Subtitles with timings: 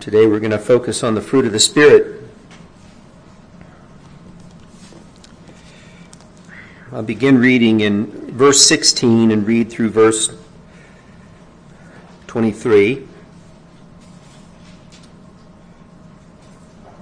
[0.00, 2.22] Today we're going to focus on the fruit of the Spirit.
[6.92, 10.34] I'll begin reading in verse 16 and read through verse
[12.28, 13.06] 23.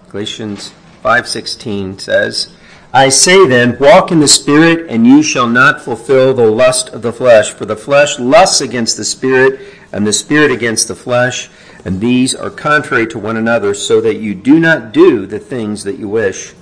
[0.09, 0.73] Galatians
[1.05, 2.53] 5:16 says,
[2.93, 7.03] I say then, walk in the Spirit, and you shall not fulfill the lust of
[7.03, 7.51] the flesh.
[7.51, 9.61] For the flesh lusts against the Spirit,
[9.93, 11.51] and the Spirit against the flesh,
[11.85, 15.85] and these are contrary to one another, so that you do not do the things
[15.85, 16.55] that you wish.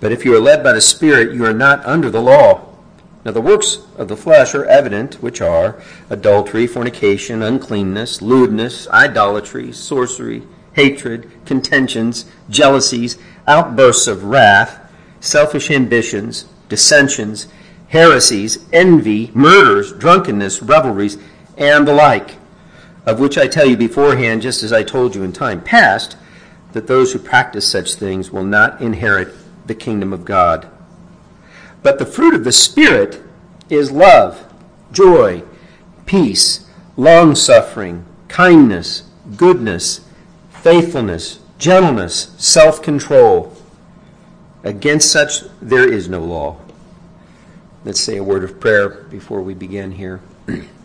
[0.00, 2.62] But if you are led by the Spirit, you are not under the law.
[3.24, 5.80] Now the works of the flesh are evident, which are
[6.10, 10.42] adultery, fornication, uncleanness, lewdness, idolatry, sorcery,
[10.74, 14.80] hatred, contentions, jealousies, outbursts of wrath
[15.20, 17.48] selfish ambitions, dissensions,
[17.88, 21.18] heresies, envy, murders, drunkenness, revelries,
[21.56, 22.36] and the like,
[23.06, 26.16] of which I tell you beforehand, just as I told you in time past,
[26.72, 29.32] that those who practice such things will not inherit
[29.66, 30.68] the kingdom of God.
[31.82, 33.22] But the fruit of the Spirit
[33.70, 34.52] is love,
[34.92, 35.44] joy,
[36.04, 39.04] peace, long suffering, kindness,
[39.36, 40.00] goodness,
[40.50, 43.56] faithfulness, gentleness, self control.
[44.64, 46.56] Against such there is no law.
[47.84, 50.20] Let's say a word of prayer before we begin here.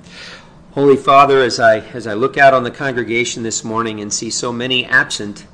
[0.73, 4.29] Holy Father, as I as I look out on the congregation this morning and see
[4.29, 5.45] so many absent,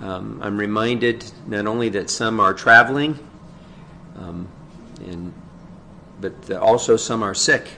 [0.00, 3.18] um, I'm reminded not only that some are traveling,
[4.16, 4.46] um,
[5.04, 5.34] and
[6.20, 7.70] but also some are sick,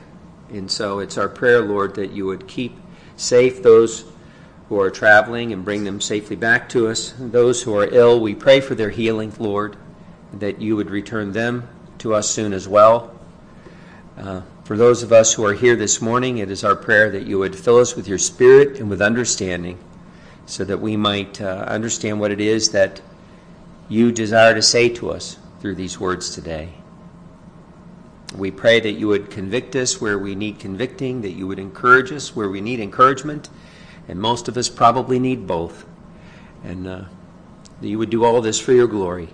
[0.51, 2.77] and so it's our prayer, Lord, that you would keep
[3.17, 4.05] safe those
[4.69, 7.15] who are traveling and bring them safely back to us.
[7.19, 9.79] Those who are ill, we pray for their healing, Lord,
[10.35, 13.18] that you would return them to us soon as well.
[14.19, 17.25] Uh, for those of us who are here this morning, it is our prayer that
[17.25, 19.79] you would fill us with your spirit and with understanding
[20.45, 23.01] so that we might uh, understand what it is that
[23.89, 26.71] you desire to say to us through these words today.
[28.37, 32.11] We pray that you would convict us where we need convicting, that you would encourage
[32.11, 33.49] us where we need encouragement
[34.09, 35.87] and most of us probably need both.
[36.65, 37.05] And uh,
[37.81, 39.29] that you would do all this for your glory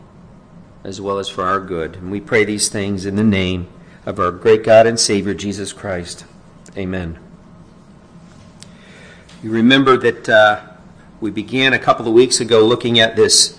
[0.82, 1.96] as well as for our good.
[1.96, 3.68] And we pray these things in the name
[4.06, 6.24] of our great God and Savior, Jesus Christ.
[6.76, 7.18] Amen.
[9.42, 10.60] You remember that uh,
[11.20, 13.58] we began a couple of weeks ago looking at this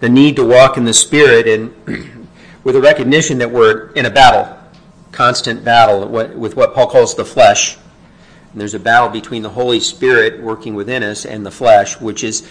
[0.00, 1.74] the need to walk in the Spirit and
[2.64, 4.56] with a recognition that we're in a battle,
[5.10, 7.76] constant battle with what Paul calls the flesh.
[8.52, 12.22] And there's a battle between the Holy Spirit working within us and the flesh, which
[12.22, 12.42] is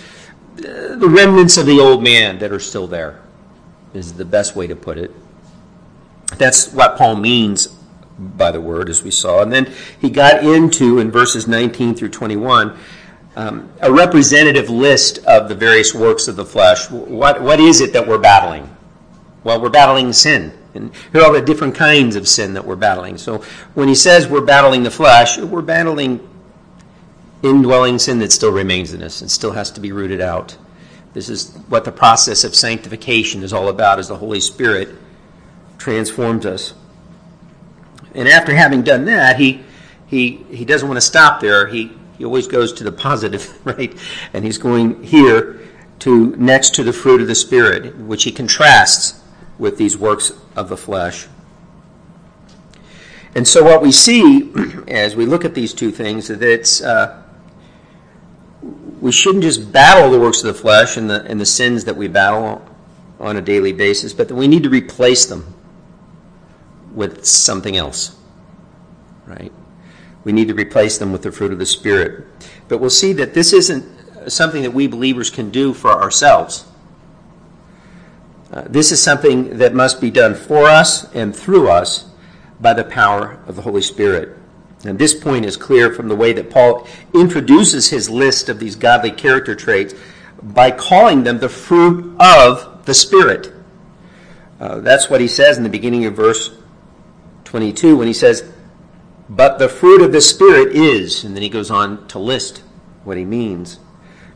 [0.60, 3.22] uh, the remnants of the old man that are still there,
[3.94, 5.12] is the best way to put it.
[6.36, 7.68] That's what Paul means
[8.18, 9.42] by the word, as we saw.
[9.42, 12.78] And then he got into, in verses 19 through 21,
[13.36, 16.90] um, a representative list of the various works of the flesh.
[16.90, 18.76] What, what is it that we're battling?
[19.44, 20.52] Well, we're battling sin.
[20.74, 23.18] And here are all the different kinds of sin that we're battling.
[23.18, 23.44] So
[23.76, 26.28] when he says we're battling the flesh, we're battling
[27.44, 30.58] indwelling sin that still remains in us and still has to be rooted out.
[31.14, 34.90] This is what the process of sanctification is all about as the Holy Spirit
[35.88, 36.74] transforms us.
[38.14, 39.64] And after having done that, he
[40.06, 41.68] he he doesn't want to stop there.
[41.68, 43.98] He he always goes to the positive, right?
[44.34, 45.62] And he's going here
[46.00, 49.22] to next to the fruit of the Spirit, which he contrasts
[49.58, 51.28] with these works of the flesh.
[53.34, 54.52] And so, what we see
[54.90, 57.24] as we look at these two things is that it's, uh,
[59.00, 61.96] we shouldn't just battle the works of the flesh and the, and the sins that
[61.96, 62.62] we battle
[63.22, 65.54] on a daily basis, but that we need to replace them
[66.98, 68.16] with something else.
[69.28, 69.54] Right?
[70.24, 72.26] We need to replace them with the fruit of the Spirit.
[72.68, 76.66] But we'll see that this isn't something that we believers can do for ourselves.
[78.52, 82.10] Uh, this is something that must be done for us and through us
[82.60, 84.36] by the power of the Holy Spirit.
[84.84, 88.76] And this point is clear from the way that Paul introduces his list of these
[88.76, 89.94] godly character traits
[90.42, 93.54] by calling them the fruit of the Spirit.
[94.60, 96.57] Uh, that's what he says in the beginning of verse
[97.48, 98.52] 22 when he says,
[99.30, 102.62] But the fruit of the Spirit is, and then he goes on to list
[103.06, 103.80] what he means.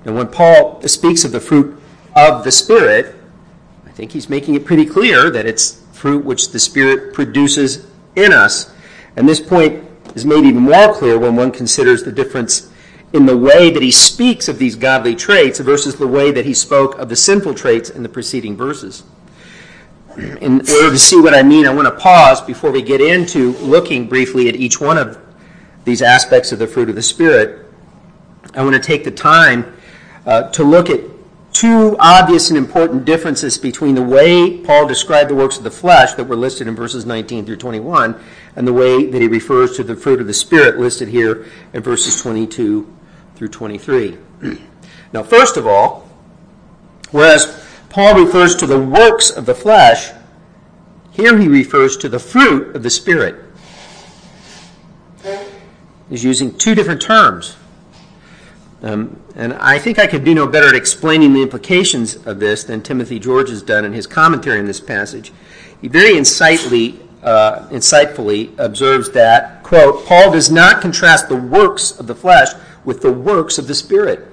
[0.05, 1.77] And when Paul speaks of the fruit
[2.15, 3.15] of the Spirit,
[3.85, 7.85] I think he's making it pretty clear that it's fruit which the Spirit produces
[8.15, 8.73] in us.
[9.17, 9.83] And this point
[10.15, 12.71] is made even more clear when one considers the difference
[13.11, 16.53] in the way that he speaks of these godly traits versus the way that he
[16.53, 19.03] spoke of the sinful traits in the preceding verses.
[20.17, 23.53] In order to see what I mean, I want to pause before we get into
[23.57, 25.17] looking briefly at each one of
[25.85, 27.65] these aspects of the fruit of the Spirit.
[28.53, 29.73] I want to take the time
[30.25, 30.99] uh, to look at
[31.53, 36.13] two obvious and important differences between the way Paul described the works of the flesh
[36.13, 38.21] that were listed in verses 19 through 21
[38.55, 41.81] and the way that he refers to the fruit of the Spirit listed here in
[41.81, 42.91] verses 22
[43.35, 44.17] through 23.
[45.13, 46.09] now, first of all,
[47.11, 47.45] whereas
[47.91, 50.11] Paul refers to the works of the flesh,
[51.11, 53.35] here he refers to the fruit of the Spirit.
[56.09, 57.57] He's using two different terms.
[58.81, 62.63] Um, and I think I could do no better at explaining the implications of this
[62.63, 65.33] than Timothy George has done in his commentary on this passage.
[65.81, 72.07] He very insightfully, uh, insightfully observes that, quote, Paul does not contrast the works of
[72.07, 72.53] the flesh
[72.85, 74.30] with the works of the Spirit.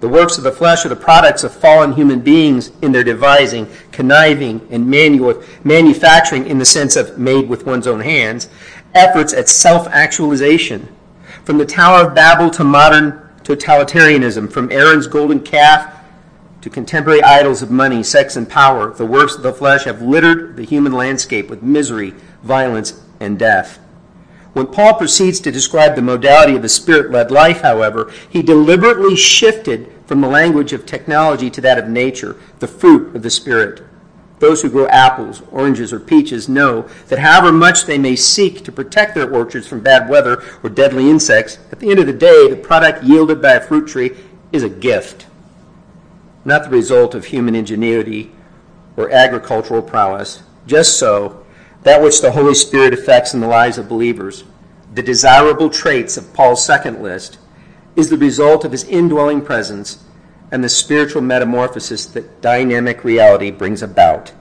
[0.00, 3.66] The works of the flesh are the products of fallen human beings in their devising,
[3.92, 8.48] conniving, and manu- manufacturing in the sense of made with one's own hands,
[8.94, 10.88] efforts at self actualization
[11.44, 15.94] from the Tower of Babel to modern totalitarianism, from Aaron's golden calf
[16.60, 20.56] to contemporary idols of money, sex, and power, the works of the flesh have littered
[20.56, 23.78] the human landscape with misery, violence, and death.
[24.56, 29.14] When Paul proceeds to describe the modality of the spirit led life, however, he deliberately
[29.14, 33.82] shifted from the language of technology to that of nature, the fruit of the Spirit.
[34.38, 38.72] Those who grow apples, oranges, or peaches know that however much they may seek to
[38.72, 42.48] protect their orchards from bad weather or deadly insects, at the end of the day,
[42.48, 44.16] the product yielded by a fruit tree
[44.52, 45.26] is a gift,
[46.46, 48.32] not the result of human ingenuity
[48.96, 50.42] or agricultural prowess.
[50.66, 51.44] Just so,
[51.86, 54.42] that which the Holy Spirit effects in the lives of believers,
[54.94, 57.38] the desirable traits of Paul's second list,
[57.94, 60.02] is the result of his indwelling presence
[60.50, 64.32] and the spiritual metamorphosis that dynamic reality brings about.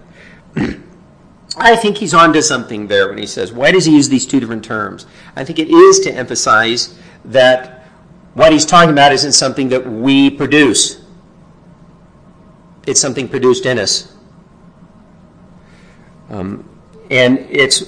[1.57, 4.39] I think he's onto something there when he says, why does he use these two
[4.39, 5.05] different terms?
[5.35, 7.85] I think it is to emphasize that
[8.33, 10.99] what he's talking about isn't something that we produce,
[12.87, 14.11] it's something produced in us.
[16.31, 16.67] Um,
[17.09, 17.83] and it's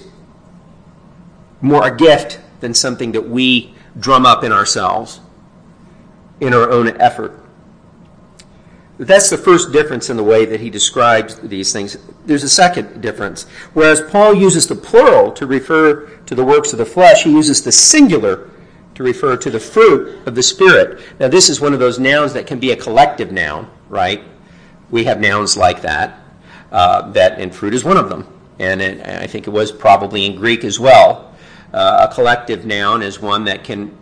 [1.62, 5.20] more a gift than something that we drum up in ourselves
[6.40, 7.44] in our own effort.
[9.00, 11.98] That's the first difference in the way that he describes these things.
[12.26, 13.44] There's a second difference.
[13.74, 17.64] Whereas Paul uses the plural to refer to the works of the flesh, he uses
[17.64, 18.50] the singular
[18.96, 21.00] to refer to the fruit of the Spirit.
[21.20, 24.24] Now, this is one of those nouns that can be a collective noun, right?
[24.90, 26.20] We have nouns like that,
[26.72, 28.37] uh, that and fruit is one of them.
[28.60, 31.34] And it, I think it was probably in Greek as well.
[31.74, 33.96] Uh, a collective noun is one that can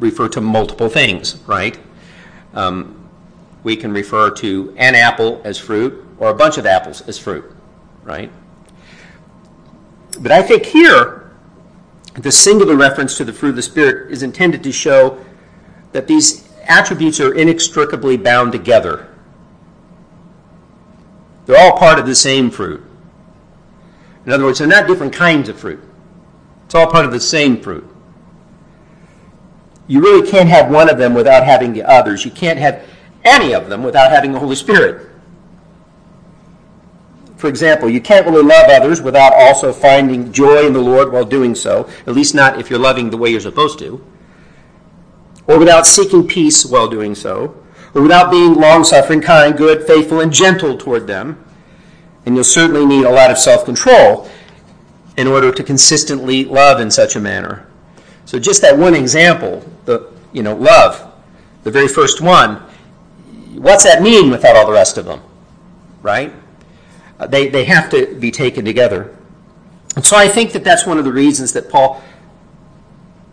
[0.00, 1.78] refer to multiple things, right?
[2.54, 3.08] Um,
[3.62, 7.44] we can refer to an apple as fruit or a bunch of apples as fruit,
[8.02, 8.30] right?
[10.18, 11.30] But I think here,
[12.14, 15.24] the singular reference to the fruit of the Spirit is intended to show
[15.92, 19.08] that these attributes are inextricably bound together.
[21.46, 22.84] They're all part of the same fruit.
[24.24, 25.82] In other words, they're not different kinds of fruit.
[26.66, 27.88] It's all part of the same fruit.
[29.86, 32.24] You really can't have one of them without having the others.
[32.24, 32.84] You can't have
[33.24, 35.08] any of them without having the Holy Spirit.
[37.36, 41.24] For example, you can't really love others without also finding joy in the Lord while
[41.24, 44.00] doing so, at least not if you're loving the way you're supposed to,
[45.48, 47.60] or without seeking peace while doing so,
[47.94, 51.44] or without being long suffering, kind, good, faithful, and gentle toward them.
[52.24, 54.28] And you'll certainly need a lot of self control
[55.16, 57.66] in order to consistently love in such a manner.
[58.24, 61.12] So, just that one example, the you know, love,
[61.64, 62.56] the very first one,
[63.54, 65.20] what's that mean without all the rest of them?
[66.02, 66.32] Right?
[67.18, 69.16] Uh, they, they have to be taken together.
[69.94, 72.02] And so I think that that's one of the reasons that Paul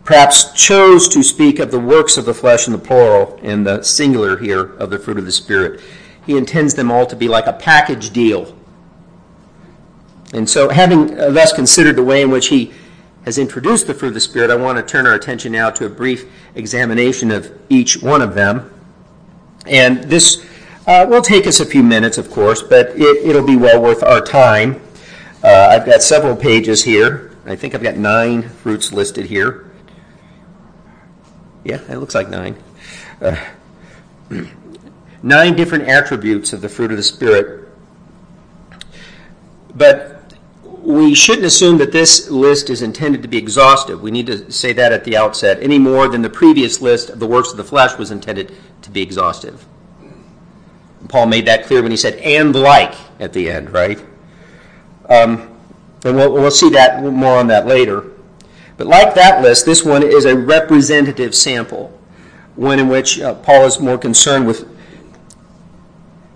[0.04, 3.82] perhaps chose to speak of the works of the flesh in the plural and the
[3.82, 5.80] singular here of the fruit of the Spirit.
[6.26, 8.56] He intends them all to be like a package deal.
[10.32, 12.72] And so, having uh, thus considered the way in which he
[13.24, 15.86] has introduced the fruit of the Spirit, I want to turn our attention now to
[15.86, 18.72] a brief examination of each one of them.
[19.66, 20.44] And this
[20.86, 24.02] uh, will take us a few minutes, of course, but it, will be well worth
[24.02, 24.80] our time.
[25.42, 27.36] Uh, I've got several pages here.
[27.44, 29.70] I think I've got nine fruits listed here.
[31.64, 32.56] Yeah, it looks like nine.
[33.20, 33.36] Uh,
[35.22, 37.68] nine different attributes of the fruit of the Spirit.
[39.74, 40.19] But
[40.90, 44.02] we shouldn't assume that this list is intended to be exhaustive.
[44.02, 47.18] We need to say that at the outset, any more than the previous list of
[47.18, 49.64] the works of the flesh was intended to be exhaustive.
[51.08, 53.98] Paul made that clear when he said, and like at the end, right?
[55.08, 55.56] Um,
[56.04, 58.04] and we'll, we'll see that more on that later.
[58.76, 61.98] But like that list, this one is a representative sample.
[62.56, 64.68] one in which uh, Paul is more concerned with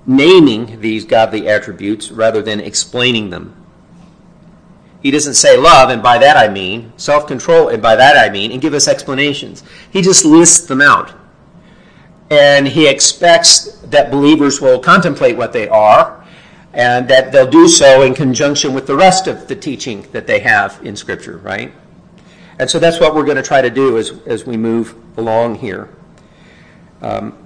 [0.06, 3.54] naming these godly attributes rather than explaining them.
[5.04, 8.32] He doesn't say love, and by that I mean, self control, and by that I
[8.32, 9.62] mean, and give us explanations.
[9.90, 11.12] He just lists them out.
[12.30, 16.24] And he expects that believers will contemplate what they are,
[16.72, 20.38] and that they'll do so in conjunction with the rest of the teaching that they
[20.38, 21.74] have in Scripture, right?
[22.58, 25.56] And so that's what we're going to try to do as, as we move along
[25.56, 25.90] here.
[27.02, 27.36] Um,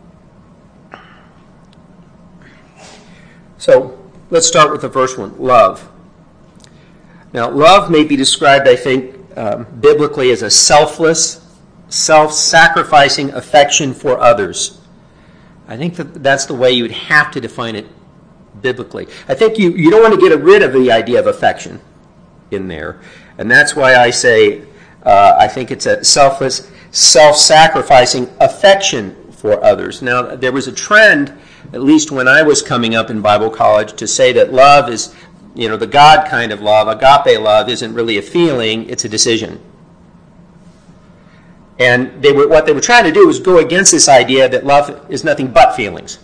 [3.57, 3.99] so
[4.31, 5.91] let's start with the first one love.
[7.33, 11.45] Now, love may be described, I think, um, biblically as a selfless,
[11.89, 14.81] self sacrificing affection for others.
[15.69, 17.87] I think that that's the way you would have to define it
[18.63, 19.07] biblically.
[19.29, 21.81] I think you, you don't want to get rid of the idea of affection
[22.51, 23.01] in there.
[23.37, 24.63] And that's why I say
[25.05, 30.03] uh, I think it's a selfless, self sacrificing affection for others.
[30.03, 31.33] Now, there was a trend,
[31.73, 35.15] at least when I was coming up in Bible college, to say that love is
[35.59, 39.09] you know, the God kind of love, agape love, isn't really a feeling, it's a
[39.09, 39.61] decision.
[41.81, 44.65] And they were, what they were trying to do was go against this idea that
[44.65, 46.21] love is nothing but feelings.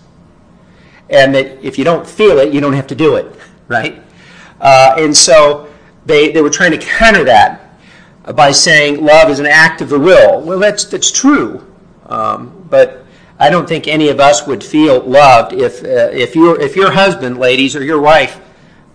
[1.11, 3.35] And that if you don't feel it, you don't have to do it,
[3.67, 4.01] right?
[4.61, 5.69] Uh, and so
[6.07, 7.77] they, they were trying to counter that
[8.37, 10.43] by saying love is an act of the will.
[10.43, 11.67] Well, that's, that's true.
[12.07, 13.05] Um, but
[13.41, 16.93] I don't think any of us would feel loved if, uh, if, your, if your
[16.93, 18.41] husband, ladies, or your wife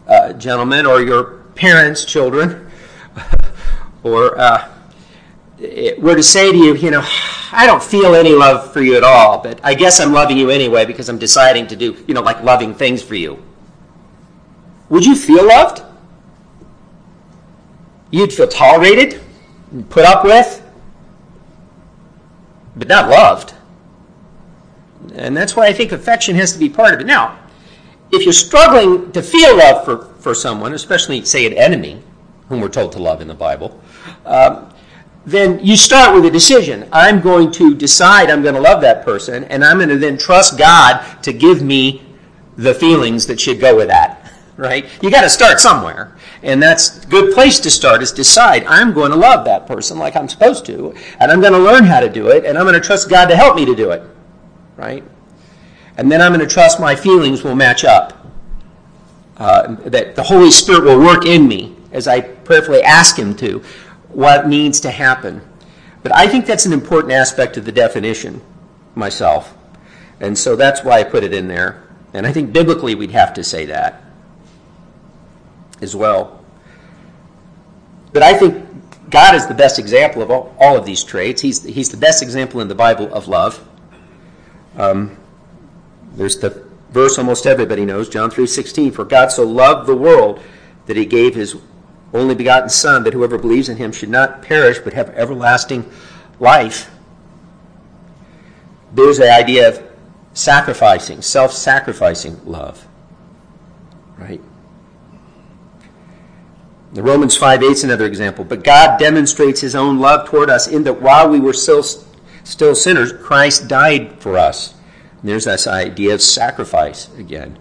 [0.09, 2.69] uh, gentlemen, or your parents' children,
[4.03, 4.67] or uh,
[5.97, 7.03] were to say to you, you know,
[7.51, 10.49] I don't feel any love for you at all, but I guess I'm loving you
[10.49, 13.41] anyway because I'm deciding to do, you know, like loving things for you.
[14.89, 15.83] Would you feel loved?
[18.11, 19.21] You'd feel tolerated,
[19.89, 20.63] put up with,
[22.75, 23.53] but not loved.
[25.13, 27.05] And that's why I think affection has to be part of it.
[27.05, 27.37] Now,
[28.11, 32.01] if you're struggling to feel love for, for someone, especially, say, an enemy,
[32.47, 33.79] whom we're told to love in the Bible,
[34.25, 34.73] um,
[35.25, 36.87] then you start with a decision.
[36.91, 40.17] I'm going to decide I'm going to love that person, and I'm going to then
[40.17, 42.03] trust God to give me
[42.57, 44.31] the feelings that should go with that.
[44.57, 44.85] Right?
[45.01, 46.17] You got to start somewhere.
[46.41, 49.97] And that's a good place to start is decide I'm going to love that person
[49.97, 52.65] like I'm supposed to, and I'm going to learn how to do it, and I'm
[52.65, 54.01] going to trust God to help me to do it.
[54.75, 55.03] Right?
[55.99, 58.25] And then I'm going to trust my feelings will match up.
[59.35, 63.59] Uh, that the Holy Spirit will work in me as I prayerfully ask Him to,
[64.07, 65.41] what needs to happen.
[66.01, 68.41] But I think that's an important aspect of the definition
[68.95, 69.53] myself.
[70.21, 71.83] And so that's why I put it in there.
[72.13, 74.01] And I think biblically we'd have to say that
[75.81, 76.45] as well.
[78.13, 78.65] But I think
[79.09, 81.41] God is the best example of all, all of these traits.
[81.41, 83.67] He's, he's the best example in the Bible of love.
[84.77, 85.17] Um,
[86.15, 90.39] there's the verse almost everybody knows, John 3:16, for God so loved the world
[90.87, 91.55] that he gave his
[92.13, 95.89] only begotten son that whoever believes in him should not perish but have everlasting
[96.39, 96.89] life.
[98.93, 99.83] There's the idea of
[100.33, 102.87] sacrificing, self-sacrificing love.
[104.17, 104.41] Right?
[106.93, 108.43] The Romans 5 8 is another example.
[108.43, 111.83] But God demonstrates his own love toward us in that while we were still,
[112.43, 114.73] still sinners, Christ died for us.
[115.23, 117.59] There's this idea of sacrifice again.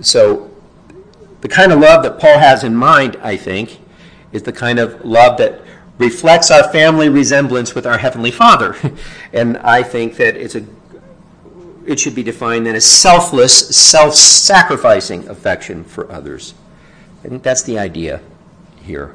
[0.00, 0.50] So,
[1.40, 3.80] the kind of love that Paul has in mind, I think,
[4.32, 5.60] is the kind of love that
[5.98, 8.76] reflects our family resemblance with our Heavenly Father.
[9.32, 10.64] and I think that it's a
[11.86, 16.52] it should be defined then as selfless, self-sacrificing affection for others.
[17.24, 18.20] I think that's the idea
[18.82, 19.14] here.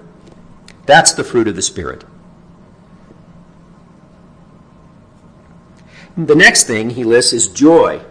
[0.85, 2.05] That's the fruit of the Spirit.
[6.17, 8.01] The next thing he lists is joy.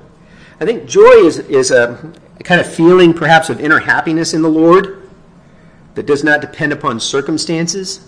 [0.61, 4.43] I think joy is, is a, a kind of feeling, perhaps, of inner happiness in
[4.43, 5.09] the Lord
[5.95, 8.07] that does not depend upon circumstances.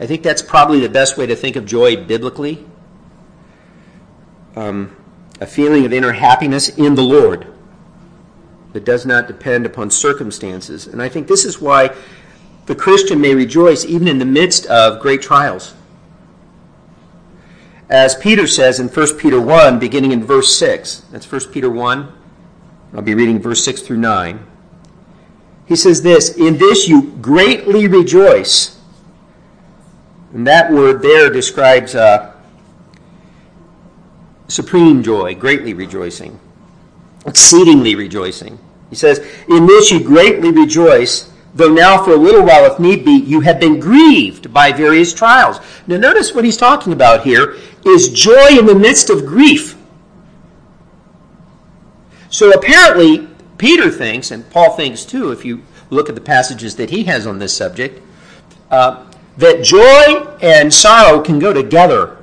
[0.00, 2.66] I think that's probably the best way to think of joy biblically.
[4.56, 4.96] Um,
[5.40, 7.46] a feeling of inner happiness in the Lord
[8.72, 10.86] that does not depend upon circumstances.
[10.86, 11.94] And I think this is why
[12.66, 15.74] the Christian may rejoice even in the midst of great trials
[17.92, 21.00] as Peter says in 1 Peter 1, beginning in verse 6.
[21.10, 22.10] That's 1 Peter 1.
[22.94, 24.46] I'll be reading verse 6 through 9.
[25.66, 28.80] He says this In this you greatly rejoice.
[30.32, 32.32] And that word there describes uh,
[34.48, 36.40] supreme joy, greatly rejoicing,
[37.26, 38.58] exceedingly rejoicing.
[38.88, 39.18] He says,
[39.50, 43.40] In this you greatly rejoice, though now for a little while, if need be, you
[43.40, 45.60] have been grieved by various trials.
[45.86, 49.76] Now, notice what he's talking about here is joy in the midst of grief.
[52.30, 53.28] So apparently,
[53.58, 57.26] Peter thinks, and Paul thinks too, if you look at the passages that he has
[57.26, 58.00] on this subject,
[58.70, 59.04] uh,
[59.36, 62.16] that joy and sorrow can go together.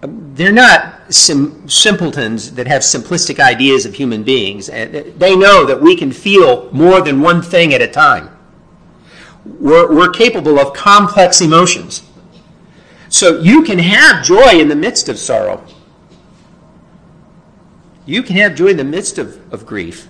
[0.00, 4.68] They're not sim- simpletons that have simplistic ideas of human beings.
[4.68, 8.30] Eh, and they know that we can feel more than one thing at a time.
[9.44, 12.02] We're, we're capable of complex emotions.
[13.08, 15.64] So you can have joy in the midst of sorrow.
[18.04, 20.08] You can have joy in the midst of, of grief.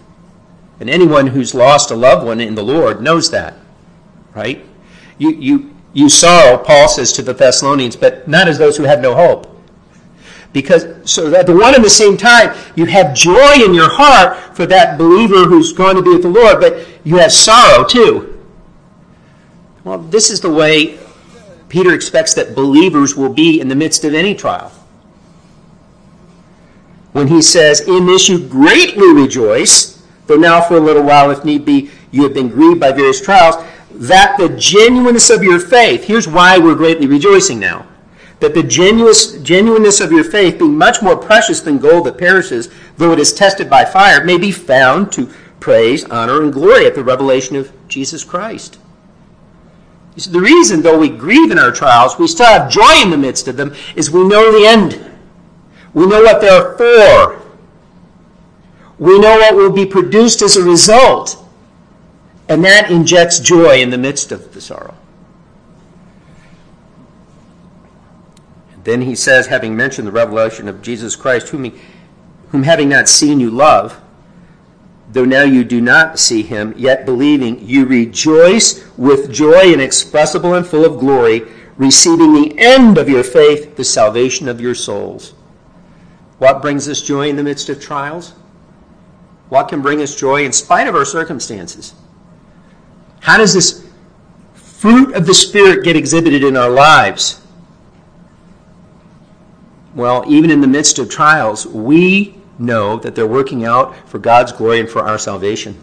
[0.81, 3.55] And anyone who's lost a loved one in the Lord knows that,
[4.35, 4.65] right?
[5.19, 9.01] You, you, you sorrow, Paul says to the Thessalonians, but not as those who have
[9.01, 9.58] no hope.
[10.53, 14.57] Because so at the one and the same time, you have joy in your heart
[14.57, 18.35] for that believer who's going to be with the Lord, but you have sorrow too.
[19.85, 20.99] Well, this is the way
[21.69, 24.73] Peter expects that believers will be in the midst of any trial.
[27.13, 31.45] When he says, In this you greatly rejoice, though now for a little while, if
[31.45, 33.57] need be, you have been grieved by various trials,
[33.91, 37.87] that the genuineness of your faith, here's why we're greatly rejoicing now
[38.41, 43.13] that the genuineness of your faith, being much more precious than gold that perishes, though
[43.13, 45.29] it is tested by fire, may be found to
[45.61, 48.79] praise, honor, and glory at the revelation of Jesus Christ.
[50.17, 53.17] See, the reason, though we grieve in our trials, we still have joy in the
[53.17, 55.05] midst of them, is we know the end.
[55.95, 57.43] We know what they're for.
[58.99, 61.37] We know what will be produced as a result.
[62.49, 64.98] And that injects joy in the midst of the sorrow.
[68.89, 71.75] Then he says, having mentioned the revelation of Jesus Christ, whom, he,
[72.49, 74.01] whom having not seen you love,
[75.13, 80.67] though now you do not see him, yet believing, you rejoice with joy inexpressible and
[80.67, 81.43] full of glory,
[81.77, 85.35] receiving the end of your faith, the salvation of your souls.
[86.39, 88.31] What brings us joy in the midst of trials?
[89.51, 91.93] What can bring us joy in spite of our circumstances?
[93.21, 93.87] How does this
[94.55, 97.43] fruit of the Spirit get exhibited in our lives?
[99.99, 104.53] Well, even in the midst of trials, we know that they're working out for God's
[104.53, 105.77] glory and for our salvation.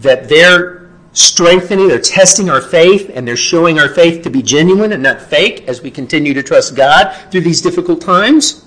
[0.00, 4.92] That they're strengthening, they're testing our faith, and they're showing our faith to be genuine
[4.92, 8.64] and not fake as we continue to trust God through these difficult times.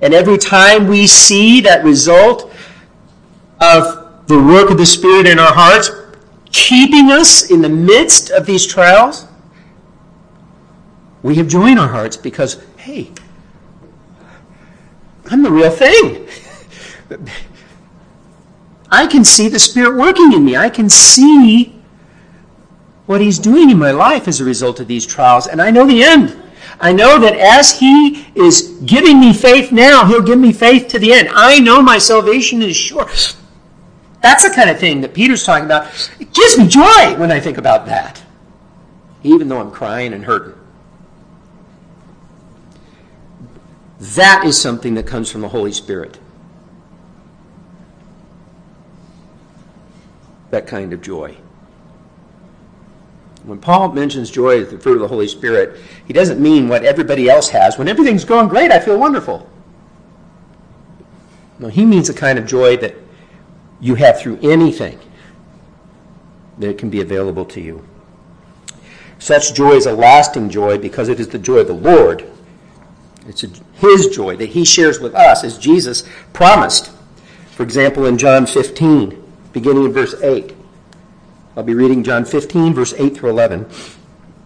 [0.00, 2.50] And every time we see that result
[3.60, 5.90] of the work of the Spirit in our hearts,
[6.52, 9.26] keeping us in the midst of these trials,
[11.22, 13.10] we have joy in our hearts because, hey,
[15.30, 16.28] I'm the real thing.
[18.90, 20.56] I can see the Spirit working in me.
[20.56, 21.74] I can see
[23.06, 25.86] what He's doing in my life as a result of these trials, and I know
[25.86, 26.36] the end.
[26.80, 30.98] I know that as He is giving me faith now, He'll give me faith to
[30.98, 31.28] the end.
[31.32, 33.08] I know my salvation is sure.
[34.22, 35.86] That's the kind of thing that Peter's talking about.
[36.18, 38.22] It gives me joy when I think about that,
[39.22, 40.54] even though I'm crying and hurting.
[43.98, 46.18] That is something that comes from the Holy Spirit.
[50.50, 51.36] That kind of joy.
[53.44, 56.84] When Paul mentions joy as the fruit of the Holy Spirit, he doesn't mean what
[56.84, 57.78] everybody else has.
[57.78, 59.48] When everything's going great, I feel wonderful.
[61.58, 62.94] No, he means the kind of joy that
[63.80, 64.98] you have through anything
[66.58, 67.86] that can be available to you.
[69.18, 72.28] Such joy is a lasting joy because it is the joy of the Lord
[73.28, 76.92] it's his joy that he shares with us as Jesus promised.
[77.52, 80.54] For example, in John 15, beginning in verse 8.
[81.56, 83.66] I'll be reading John 15, verse 8 through 11.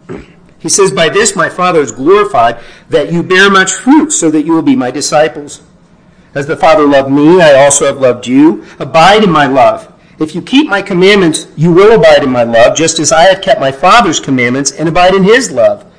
[0.61, 4.45] He says, By this my Father is glorified, that you bear much fruit, so that
[4.45, 5.63] you will be my disciples.
[6.35, 8.65] As the Father loved me, I also have loved you.
[8.79, 9.91] Abide in my love.
[10.19, 13.41] If you keep my commandments, you will abide in my love, just as I have
[13.41, 15.90] kept my Father's commandments and abide in his love.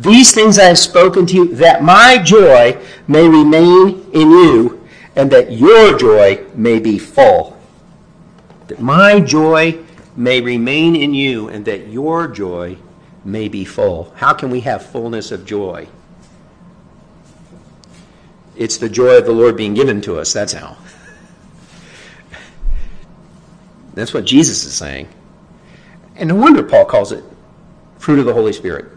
[0.00, 5.30] These things I have spoken to you, that my joy may remain in you, and
[5.30, 7.60] that your joy may be full.
[8.68, 9.78] That my joy
[10.16, 12.78] may remain in you, and that your joy
[13.26, 14.10] may be full.
[14.16, 15.86] How can we have fullness of joy?
[18.56, 20.32] It's the joy of the Lord being given to us.
[20.32, 20.78] That's how.
[23.92, 25.08] That's what Jesus is saying.
[26.16, 27.22] And no wonder Paul calls it
[27.98, 28.92] fruit of the Holy Spirit.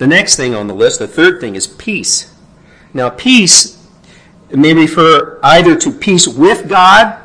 [0.00, 2.34] The next thing on the list, the third thing, is peace.
[2.94, 3.86] Now, peace
[4.50, 7.20] may refer either to peace with God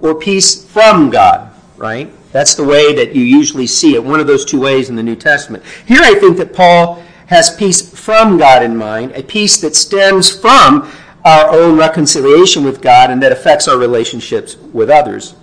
[0.00, 2.10] or peace from God, right?
[2.32, 5.04] That's the way that you usually see it, one of those two ways in the
[5.04, 5.62] New Testament.
[5.86, 10.36] Here I think that Paul has peace from God in mind, a peace that stems
[10.36, 10.90] from
[11.24, 15.36] our own reconciliation with God and that affects our relationships with others.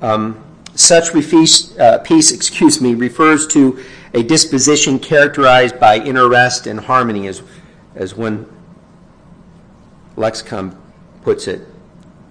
[0.00, 0.42] Um,
[0.80, 3.78] such peace, uh, excuse me, refers to
[4.14, 7.42] a disposition characterized by inner rest and harmony, as,
[7.94, 8.46] as one
[10.16, 10.76] lexicon
[11.22, 11.66] puts it.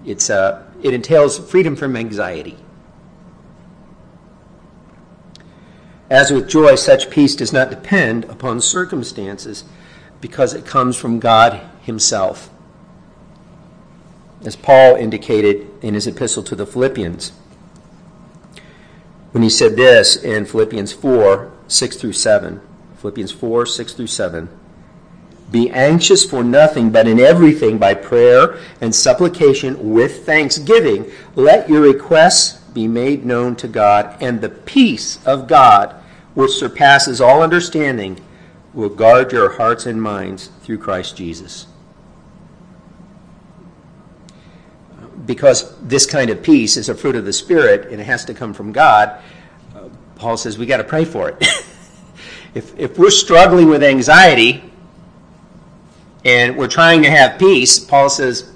[0.04, 2.58] It's, uh, it entails freedom from anxiety.
[6.10, 9.64] As with joy, such peace does not depend upon circumstances
[10.20, 12.50] because it comes from God Himself.
[14.44, 17.32] As Paul indicated in his epistle to the Philippians,
[19.32, 22.60] when he said this in Philippians 4 6 through 7.
[22.96, 24.48] Philippians 4 6 through 7.
[25.50, 31.80] Be anxious for nothing, but in everything by prayer and supplication with thanksgiving, let your
[31.80, 35.94] requests be made known to God, and the peace of God,
[36.34, 38.20] which surpasses all understanding,
[38.72, 41.66] will guard your hearts and minds through Christ Jesus.
[45.30, 48.34] Because this kind of peace is a fruit of the Spirit and it has to
[48.34, 49.22] come from God,
[49.76, 51.36] uh, Paul says we got to pray for it.
[52.54, 54.64] if, if we're struggling with anxiety
[56.24, 58.50] and we're trying to have peace, Paul says,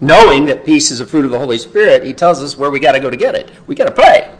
[0.00, 2.80] knowing that peace is a fruit of the Holy Spirit, he tells us where we
[2.80, 3.52] got to go to get it.
[3.68, 4.36] We got to pray.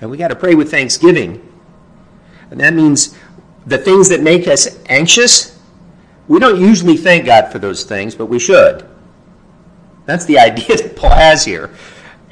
[0.00, 1.40] And we got to pray with thanksgiving.
[2.50, 3.16] And that means
[3.66, 5.56] the things that make us anxious,
[6.26, 8.88] we don't usually thank God for those things, but we should.
[10.06, 11.70] That's the idea that Paul has here.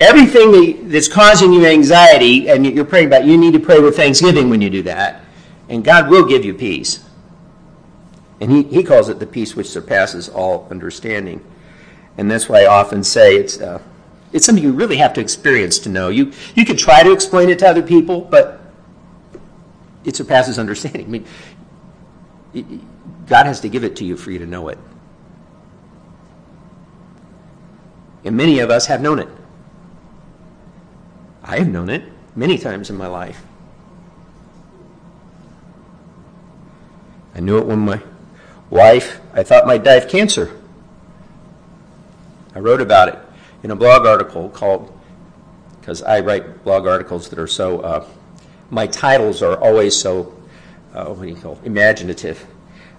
[0.01, 4.49] Everything that's causing you anxiety and you're praying about, you need to pray with thanksgiving
[4.49, 5.23] when you do that.
[5.69, 7.05] And God will give you peace.
[8.41, 11.45] And he, he calls it the peace which surpasses all understanding.
[12.17, 13.81] And that's why I often say it's, uh,
[14.33, 16.09] it's something you really have to experience to know.
[16.09, 18.61] You, you can try to explain it to other people, but
[20.05, 21.07] it surpasses understanding.
[21.07, 22.87] I mean,
[23.27, 24.79] God has to give it to you for you to know it.
[28.25, 29.29] And many of us have known it.
[31.43, 32.05] I have known it
[32.37, 33.43] many times in my life.
[37.35, 38.01] I knew it when my
[38.69, 40.57] wife, I thought might die of cancer.
[42.55, 43.19] I wrote about it
[43.63, 44.97] in a blog article called,
[45.81, 48.07] because I write blog articles that are so, uh,
[48.71, 50.35] my titles are always so,
[50.95, 52.47] uh, what do you call, imaginative.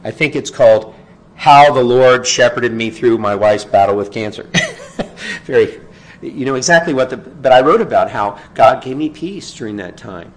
[0.04, 0.96] I think it's called
[1.36, 4.50] How the Lord Shepherded Me Through My Wife's Battle with Cancer.
[5.44, 5.80] Very,
[6.22, 9.78] you know exactly what the, but I wrote about how God gave me peace during
[9.78, 10.34] that time.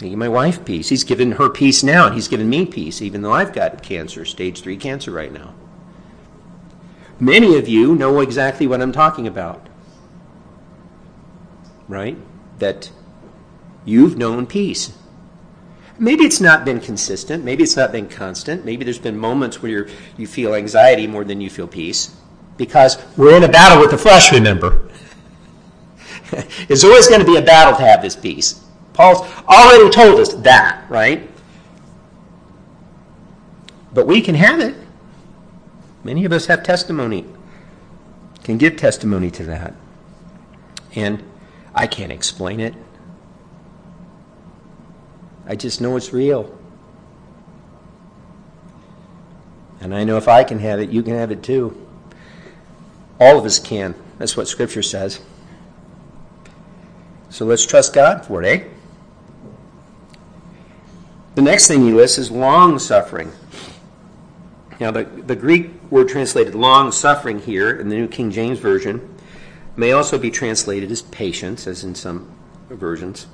[0.00, 0.88] He gave my wife peace.
[0.88, 4.24] He's given her peace now, and he's given me peace, even though I've got cancer,
[4.24, 5.54] stage three cancer right now.
[7.18, 9.68] Many of you know exactly what I'm talking about.
[11.86, 12.16] Right?
[12.58, 12.90] That
[13.84, 14.96] you've known peace.
[16.00, 17.44] Maybe it's not been consistent.
[17.44, 18.64] Maybe it's not been constant.
[18.64, 19.86] Maybe there's been moments where
[20.16, 22.16] you feel anxiety more than you feel peace.
[22.56, 24.88] Because we're in a battle with the flesh, remember.
[26.70, 28.64] it's always going to be a battle to have this peace.
[28.94, 31.28] Paul's already told us that, right?
[33.92, 34.74] But we can have it.
[36.02, 37.26] Many of us have testimony,
[38.42, 39.74] can give testimony to that.
[40.94, 41.22] And
[41.74, 42.74] I can't explain it.
[45.46, 46.56] I just know it's real.
[49.80, 51.86] And I know if I can have it, you can have it too.
[53.18, 53.94] All of us can.
[54.18, 55.20] That's what Scripture says.
[57.30, 58.64] So let's trust God for it, eh?
[61.36, 63.32] The next thing he lists is long suffering.
[64.80, 69.14] Now, the, the Greek word translated long suffering here in the New King James Version
[69.76, 72.30] may also be translated as patience, as in some
[72.68, 73.26] versions.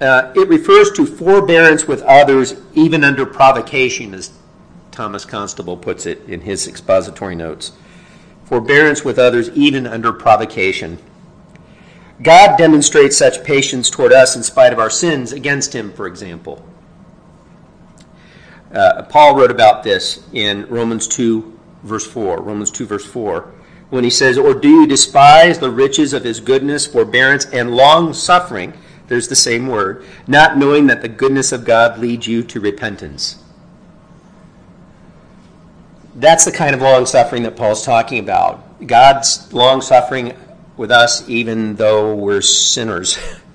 [0.00, 4.30] Uh, it refers to forbearance with others even under provocation, as
[4.90, 7.72] Thomas Constable puts it in his expository notes.
[8.44, 10.98] Forbearance with others even under provocation.
[12.22, 16.66] God demonstrates such patience toward us in spite of our sins against him, for example.
[18.72, 22.42] Uh, Paul wrote about this in Romans 2, verse 4.
[22.42, 23.52] Romans 2, verse 4,
[23.90, 28.12] when he says, Or do you despise the riches of his goodness, forbearance, and long
[28.12, 28.74] suffing?
[29.08, 30.04] There's the same word.
[30.26, 33.42] Not knowing that the goodness of God leads you to repentance.
[36.14, 38.86] That's the kind of long suffering that Paul's talking about.
[38.86, 40.36] God's long suffering
[40.76, 43.18] with us, even though we're sinners.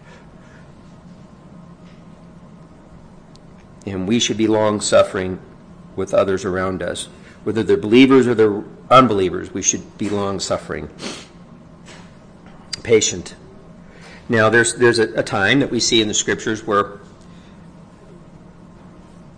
[3.86, 5.40] and we should be long suffering
[5.96, 7.10] with others around us.
[7.44, 10.90] Whether they're believers or they're unbelievers, we should be long suffering,
[12.84, 13.36] patient.
[14.30, 17.00] Now, there's, there's a, a time that we see in the scriptures where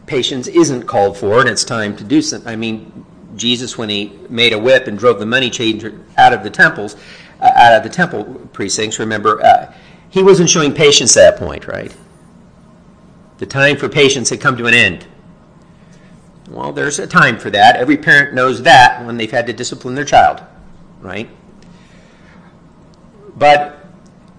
[0.05, 2.47] patience isn't called for and it's time to do something.
[2.47, 6.43] I mean, Jesus, when he made a whip and drove the money changer out of
[6.43, 6.95] the temples,
[7.39, 9.73] uh, out of the temple precincts, remember, uh,
[10.09, 11.95] he wasn't showing patience at that point, right?
[13.39, 15.07] The time for patience had come to an end.
[16.49, 17.77] Well, there's a time for that.
[17.77, 20.41] Every parent knows that when they've had to discipline their child,
[21.01, 21.29] right?
[23.35, 23.82] But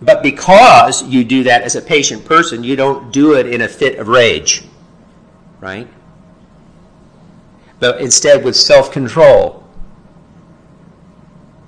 [0.05, 3.69] but because you do that as a patient person, you don't do it in a
[3.69, 4.65] fit of rage,
[5.61, 5.89] right?
[7.81, 9.65] But instead with self-control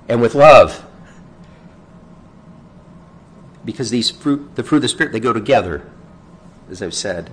[0.08, 0.84] and with love.
[3.64, 5.90] Because these fruit the fruit of the spirit they go together,
[6.70, 7.32] as I've said.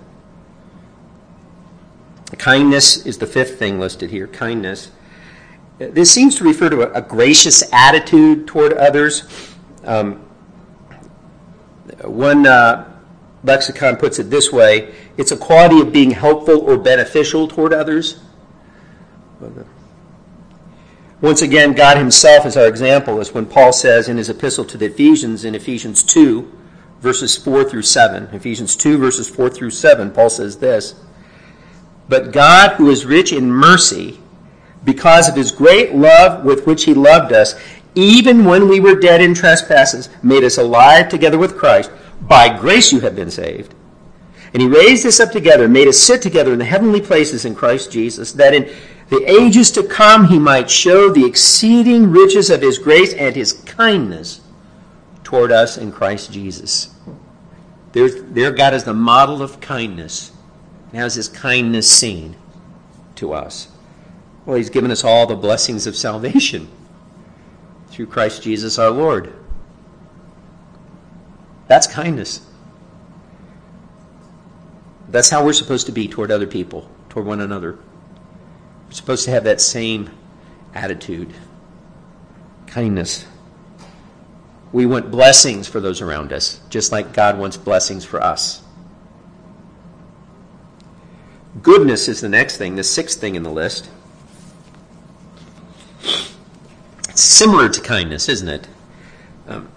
[2.38, 4.90] Kindness is the fifth thing listed here kindness.
[5.78, 9.24] This seems to refer to a, a gracious attitude toward others.
[9.84, 10.26] Um,
[12.10, 12.90] one uh,
[13.44, 18.20] lexicon puts it this way it's a quality of being helpful or beneficial toward others.
[21.22, 24.78] Once again, God Himself is our example, as when Paul says in his epistle to
[24.78, 26.52] the Ephesians in Ephesians 2,
[27.00, 28.30] verses 4 through 7.
[28.34, 30.96] Ephesians 2, verses 4 through 7, Paul says this
[32.10, 34.20] but God, who is rich in mercy,
[34.84, 37.56] because of his great love with which he loved us,
[37.96, 41.92] even when we were dead in trespasses, made us alive together with Christ.
[42.22, 43.74] By grace you have been saved.
[44.54, 47.56] And he raised us up together, made us sit together in the heavenly places in
[47.56, 48.72] Christ Jesus, that in
[49.10, 53.54] the ages to come he might show the exceeding riches of his grace and his
[53.54, 54.42] kindness
[55.24, 56.94] toward us in Christ Jesus.
[57.92, 60.32] There's, there God is the model of kindness
[60.94, 62.36] how's his kindness seen
[63.16, 63.68] to us?
[64.46, 66.70] Well, he's given us all the blessings of salvation
[67.94, 69.32] through Christ Jesus our Lord.
[71.68, 72.44] That's kindness.
[75.10, 77.78] That's how we're supposed to be toward other people, toward one another.
[78.88, 80.10] We're supposed to have that same
[80.74, 81.36] attitude
[82.66, 83.26] kindness.
[84.72, 88.64] We want blessings for those around us, just like God wants blessings for us.
[91.62, 93.92] Goodness is the next thing, the sixth thing in the list.
[96.98, 98.68] It's similar to kindness, isn't it?
[99.48, 99.70] Um,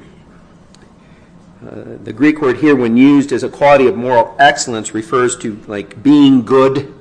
[1.67, 5.57] uh, the Greek word here, when used as a quality of moral excellence, refers to
[5.67, 6.95] like being good.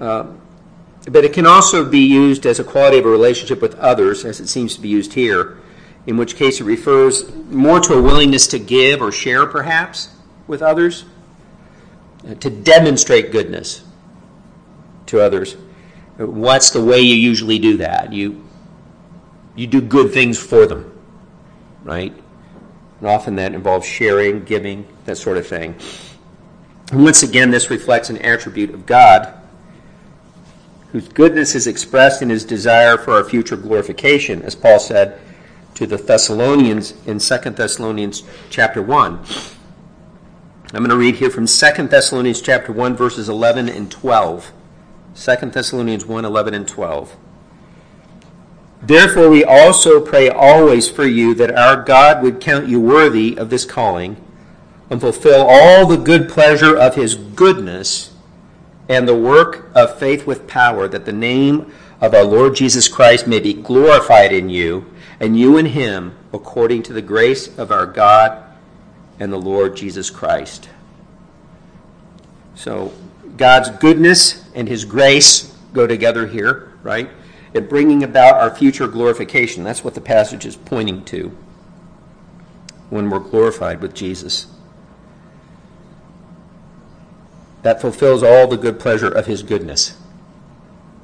[0.00, 0.26] Uh,
[1.10, 4.40] but it can also be used as a quality of a relationship with others, as
[4.40, 5.58] it seems to be used here,
[6.06, 10.10] in which case it refers more to a willingness to give or share, perhaps,
[10.46, 11.04] with others.
[12.28, 13.84] Uh, to demonstrate goodness
[15.06, 15.54] to others.
[16.16, 18.12] What's the way you usually do that?
[18.12, 18.47] You
[19.58, 20.96] you do good things for them,
[21.82, 22.14] right?
[23.00, 25.74] And often that involves sharing, giving, that sort of thing.
[26.92, 29.34] And once again, this reflects an attribute of God,
[30.92, 35.20] whose goodness is expressed in his desire for our future glorification, as Paul said
[35.74, 39.18] to the Thessalonians in 2 Thessalonians chapter 1.
[40.72, 44.52] I'm going to read here from 2 Thessalonians chapter 1 verses 11 and 12.
[45.16, 47.16] 2 Thessalonians 1 11 and 12.
[48.82, 53.50] Therefore, we also pray always for you that our God would count you worthy of
[53.50, 54.16] this calling
[54.90, 58.14] and fulfill all the good pleasure of his goodness
[58.88, 63.26] and the work of faith with power, that the name of our Lord Jesus Christ
[63.26, 64.86] may be glorified in you,
[65.20, 68.42] and you in him, according to the grace of our God
[69.18, 70.68] and the Lord Jesus Christ.
[72.54, 72.92] So,
[73.36, 77.10] God's goodness and his grace go together here, right?
[77.54, 79.64] And bringing about our future glorification.
[79.64, 81.36] That's what the passage is pointing to
[82.90, 84.46] when we're glorified with Jesus.
[87.62, 89.96] That fulfills all the good pleasure of his goodness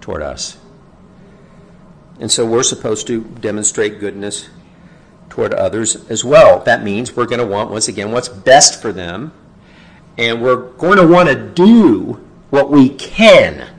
[0.01, 0.59] toward us.
[2.21, 4.49] And so we're supposed to demonstrate goodness
[5.29, 6.61] toward others as well.
[6.61, 9.33] That means we're going to want, once again, what's best for them.
[10.17, 13.71] And we're going to want to do what we can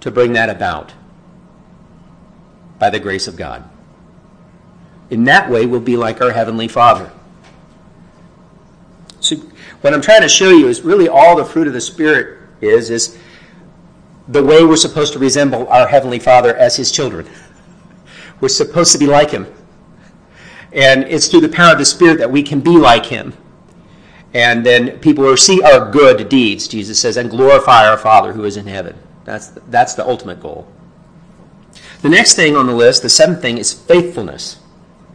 [0.00, 0.94] to bring that about
[2.84, 3.64] by the grace of God.
[5.08, 7.10] In that way, we'll be like our Heavenly Father.
[9.20, 9.36] So,
[9.80, 12.90] what I'm trying to show you is really all the fruit of the Spirit is,
[12.90, 13.16] is
[14.28, 17.26] the way we're supposed to resemble our Heavenly Father as His children.
[18.42, 19.46] We're supposed to be like Him.
[20.74, 23.32] And it's through the power of the Spirit that we can be like Him.
[24.34, 28.44] And then people will see our good deeds, Jesus says, and glorify our Father who
[28.44, 28.94] is in heaven.
[29.24, 30.68] That's the, that's the ultimate goal.
[32.04, 34.58] The next thing on the list, the seventh thing, is faithfulness.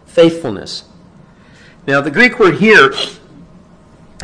[0.08, 0.86] Faithfulness.
[1.86, 2.92] Now, the Greek word here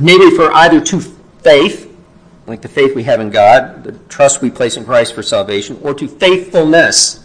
[0.02, 1.96] may refer either to faith,
[2.48, 5.78] like the faith we have in God, the trust we place in Christ for salvation,
[5.84, 7.24] or to faithfulness.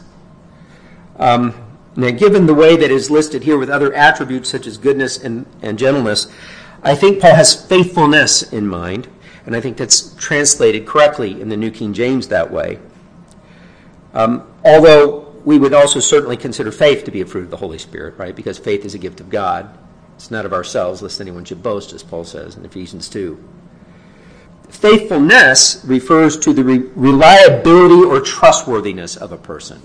[1.16, 1.54] Um,
[1.96, 5.46] now, given the way that is listed here with other attributes such as goodness and,
[5.62, 6.26] and gentleness,
[6.82, 9.08] I think Paul has faithfulness in mind,
[9.46, 12.78] and I think that's translated correctly in the New King James that way.
[14.12, 17.78] Um, although we would also certainly consider faith to be a fruit of the Holy
[17.78, 18.34] Spirit, right?
[18.34, 19.76] Because faith is a gift of God.
[20.16, 23.42] It's not of ourselves, lest anyone should boast, as Paul says in Ephesians 2.
[24.68, 29.80] Faithfulness refers to the re- reliability or trustworthiness of a person.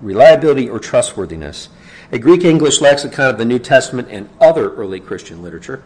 [0.00, 1.68] Reliability or trustworthiness.
[2.12, 5.82] A Greek English lexicon of the New Testament and other early Christian literature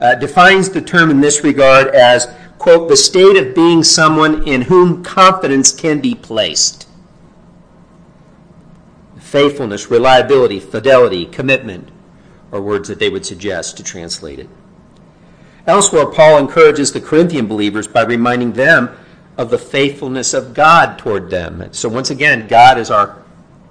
[0.00, 4.62] uh, defines the term in this regard as, quote, the state of being someone in
[4.62, 6.88] whom confidence can be placed
[9.28, 11.90] faithfulness, reliability, fidelity, commitment
[12.50, 14.48] are words that they would suggest to translate it.
[15.66, 18.96] Elsewhere, Paul encourages the Corinthian believers by reminding them
[19.36, 21.68] of the faithfulness of God toward them.
[21.72, 23.22] So, once again, God is our,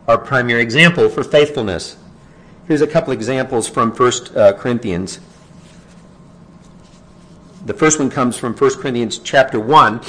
[0.07, 1.97] our primary example for faithfulness.
[2.67, 5.19] Here's a couple examples from 1 uh, Corinthians.
[7.67, 9.99] The first one comes from 1 Corinthians chapter 1,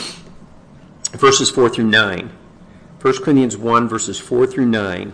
[1.14, 2.30] verses 4 through 9.
[3.02, 5.12] 1 Corinthians 1, verses 4 through 9.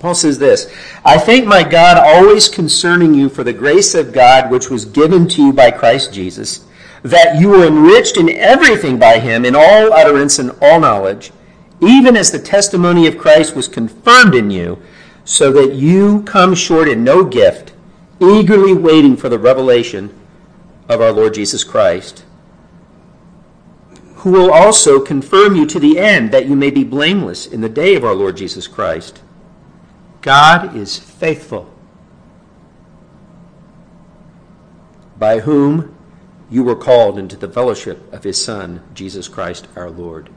[0.00, 4.50] Paul says this I thank my God always concerning you for the grace of God
[4.50, 6.64] which was given to you by Christ Jesus,
[7.02, 11.32] that you were enriched in everything by him, in all utterance and all knowledge,
[11.82, 14.80] even as the testimony of Christ was confirmed in you,
[15.26, 17.74] so that you come short in no gift,
[18.22, 20.17] eagerly waiting for the revelation
[20.88, 22.24] of our Lord Jesus Christ,
[24.16, 27.68] who will also confirm you to the end, that you may be blameless in the
[27.68, 29.20] day of our Lord Jesus Christ.
[30.22, 31.72] God is faithful,
[35.18, 35.94] by whom
[36.50, 40.30] you were called into the fellowship of his Son, Jesus Christ our Lord.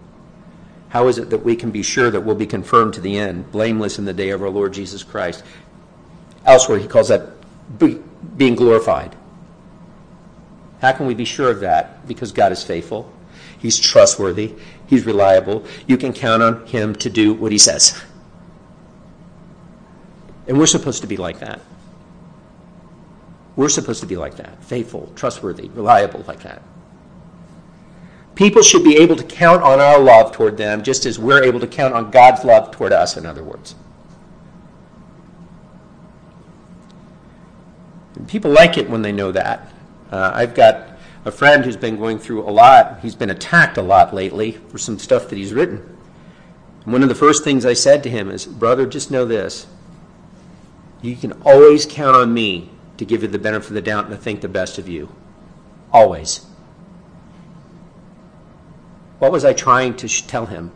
[0.90, 3.52] How is it that we can be sure that we'll be confirmed to the end,
[3.52, 5.44] blameless in the day of our Lord Jesus Christ?
[6.46, 7.30] Elsewhere, he calls that
[7.80, 9.16] being glorified.
[10.82, 12.08] How can we be sure of that?
[12.08, 13.12] Because God is faithful,
[13.60, 14.56] He's trustworthy,
[14.88, 15.64] He's reliable.
[15.88, 18.02] You can count on Him to do what He says.
[20.48, 21.62] And we're supposed to be like that.
[23.56, 26.64] We're supposed to be like that faithful, trustworthy, reliable, like that.
[28.34, 31.60] People should be able to count on our love toward them just as we're able
[31.60, 33.76] to count on God's love toward us, in other words.
[38.16, 39.71] And people like it when they know that.
[40.12, 40.90] Uh, I've got
[41.24, 43.00] a friend who's been going through a lot.
[43.02, 45.98] He's been attacked a lot lately for some stuff that he's written.
[46.86, 49.68] One of the first things I said to him is, Brother, just know this
[51.02, 54.14] you can always count on me to give you the benefit of the doubt and
[54.14, 55.14] to think the best of you.
[55.92, 56.46] Always.
[59.20, 60.72] What was I trying to sh- tell him?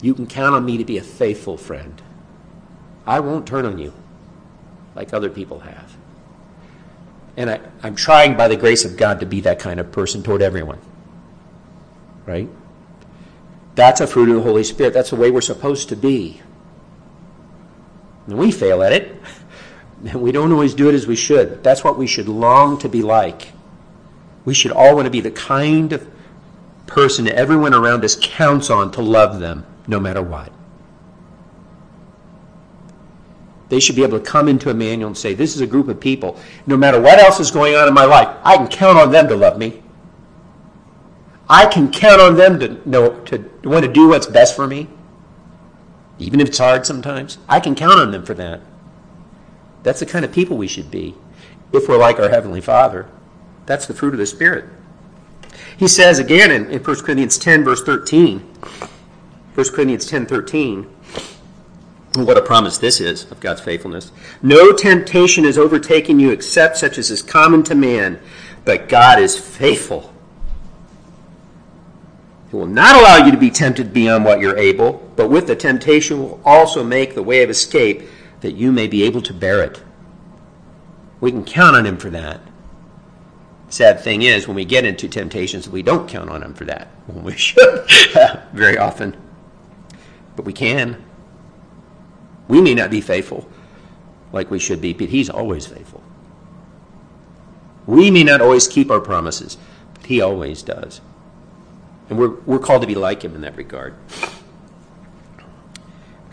[0.00, 2.00] You can count on me to be a faithful friend.
[3.06, 3.92] I won't turn on you
[4.94, 5.91] like other people have.
[7.36, 10.22] And I, I'm trying, by the grace of God, to be that kind of person
[10.22, 10.78] toward everyone.
[12.26, 12.48] Right?
[13.74, 14.92] That's a fruit of the Holy Spirit.
[14.92, 16.42] That's the way we're supposed to be.
[18.26, 19.16] And we fail at it.
[20.04, 21.64] And we don't always do it as we should.
[21.64, 23.52] That's what we should long to be like.
[24.44, 26.08] We should all want to be the kind of
[26.86, 30.52] person that everyone around us counts on to love them no matter what.
[33.72, 35.98] They should be able to come into Emmanuel and say, This is a group of
[35.98, 36.38] people.
[36.66, 39.28] No matter what else is going on in my life, I can count on them
[39.28, 39.82] to love me.
[41.48, 44.88] I can count on them to know to want to do what's best for me
[46.22, 47.38] even if it's hard sometimes.
[47.48, 48.60] I can count on them for that.
[49.82, 51.14] That's the kind of people we should be
[51.72, 53.08] if we're like our Heavenly Father.
[53.66, 54.66] That's the fruit of the Spirit.
[55.76, 58.38] He says again in, in 1 Corinthians 10, verse 13,
[59.54, 60.88] 1 Corinthians 10, 13,
[62.14, 64.12] what a promise this is of God's faithfulness.
[64.42, 68.20] No temptation has overtaken you except such as is common to man,
[68.64, 70.12] but God is faithful
[72.52, 75.56] he will not allow you to be tempted beyond what you're able, but with the
[75.56, 78.02] temptation will also make the way of escape
[78.42, 79.82] that you may be able to bear it.
[81.18, 82.42] We can count on him for that.
[83.70, 86.88] Sad thing is, when we get into temptations, we don't count on him for that.
[87.06, 87.86] When we should,
[88.52, 89.16] very often.
[90.36, 91.02] But we can.
[92.48, 93.48] We may not be faithful
[94.32, 96.02] like we should be, but he's always faithful.
[97.86, 99.58] We may not always keep our promises,
[99.94, 101.00] but He always does.
[102.08, 103.94] And we're, we're called to be like him in that regard.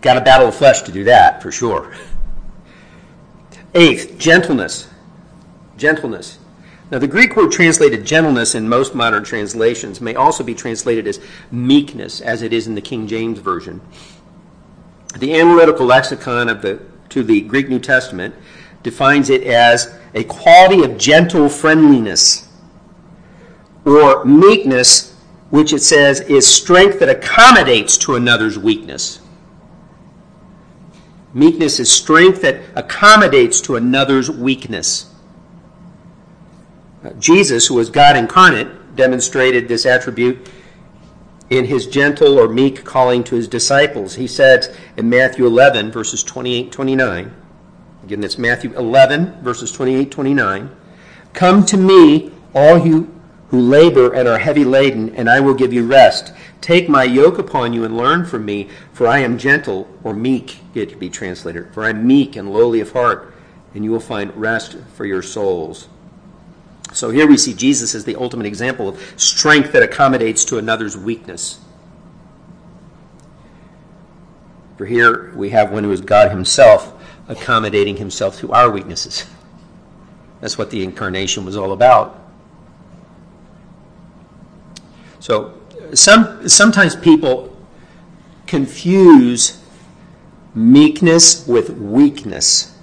[0.00, 1.94] Got to battle the flesh to do that, for sure.
[3.74, 4.88] Eighth, gentleness.
[5.76, 6.38] Gentleness.
[6.90, 11.20] Now, the Greek word translated gentleness in most modern translations may also be translated as
[11.52, 13.80] meekness, as it is in the King James Version.
[15.18, 16.80] The analytical lexicon of the,
[17.10, 18.34] to the Greek New Testament
[18.82, 22.48] defines it as a quality of gentle friendliness
[23.84, 25.14] or meekness,
[25.50, 29.20] which it says is strength that accommodates to another's weakness.
[31.32, 35.12] Meekness is strength that accommodates to another's weakness.
[37.04, 40.48] Uh, Jesus, who was God incarnate, demonstrated this attribute
[41.50, 44.14] in his gentle or meek calling to his disciples.
[44.14, 47.34] He said in Matthew 11, verses 28 29,
[48.04, 50.70] again, that's Matthew 11, verses 28 29,
[51.32, 53.20] Come to me, all you
[53.50, 56.32] who labor and are heavy laden, and I will give you rest.
[56.60, 60.58] Take my yoke upon you and learn from me, for I am gentle, or meek,
[60.72, 63.34] it could be translated, for I am meek and lowly of heart,
[63.74, 65.88] and you will find rest for your souls.
[66.92, 70.96] So here we see Jesus as the ultimate example of strength that accommodates to another's
[70.96, 71.60] weakness.
[74.76, 76.94] For here we have one who is God Himself
[77.28, 79.24] accommodating Himself to our weaknesses.
[80.40, 82.18] That's what the incarnation was all about.
[85.20, 85.60] So
[85.94, 87.56] some, sometimes people
[88.46, 89.62] confuse
[90.54, 92.76] meekness with weakness,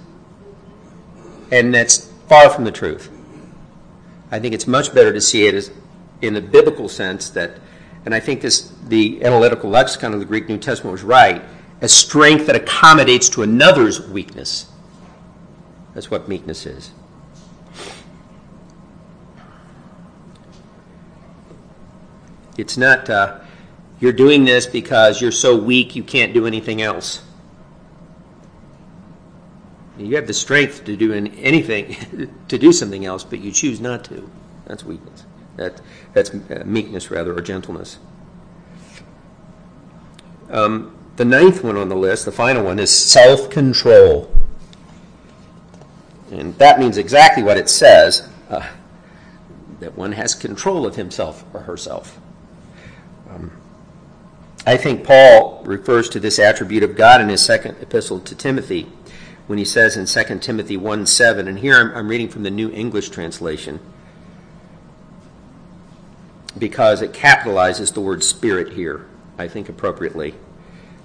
[1.50, 3.10] and that's far from the truth.
[4.30, 5.70] I think it's much better to see it
[6.20, 7.58] in the biblical sense that,
[8.04, 11.42] and I think this the analytical lexicon of the Greek New Testament was right,
[11.80, 14.66] as strength that accommodates to another's weakness.
[15.94, 16.90] That's what meekness is.
[22.56, 23.40] It's not uh,
[24.00, 27.22] you're doing this because you're so weak you can't do anything else.
[29.98, 34.04] You have the strength to do anything, to do something else, but you choose not
[34.04, 34.30] to.
[34.66, 35.24] That's weakness.
[35.56, 35.80] That,
[36.12, 37.98] that's uh, meekness, rather, or gentleness.
[40.50, 44.32] Um, the ninth one on the list, the final one, is self control.
[46.30, 48.68] And that means exactly what it says uh,
[49.80, 52.20] that one has control of himself or herself.
[53.30, 53.50] Um,
[54.66, 58.92] I think Paul refers to this attribute of God in his second epistle to Timothy
[59.48, 62.50] when he says in 2 Timothy 1 7, and here I'm, I'm reading from the
[62.50, 63.80] New English translation
[66.56, 69.06] because it capitalizes the word spirit here,
[69.38, 70.34] I think appropriately.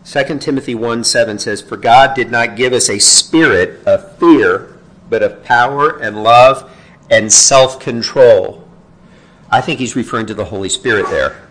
[0.06, 4.78] 2 Timothy 1 7 says, For God did not give us a spirit of fear,
[5.10, 6.70] but of power and love
[7.10, 8.68] and self control.
[9.50, 11.48] I think he's referring to the Holy Spirit there.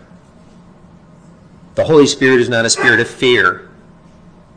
[1.73, 3.67] The Holy Spirit is not a spirit of fear.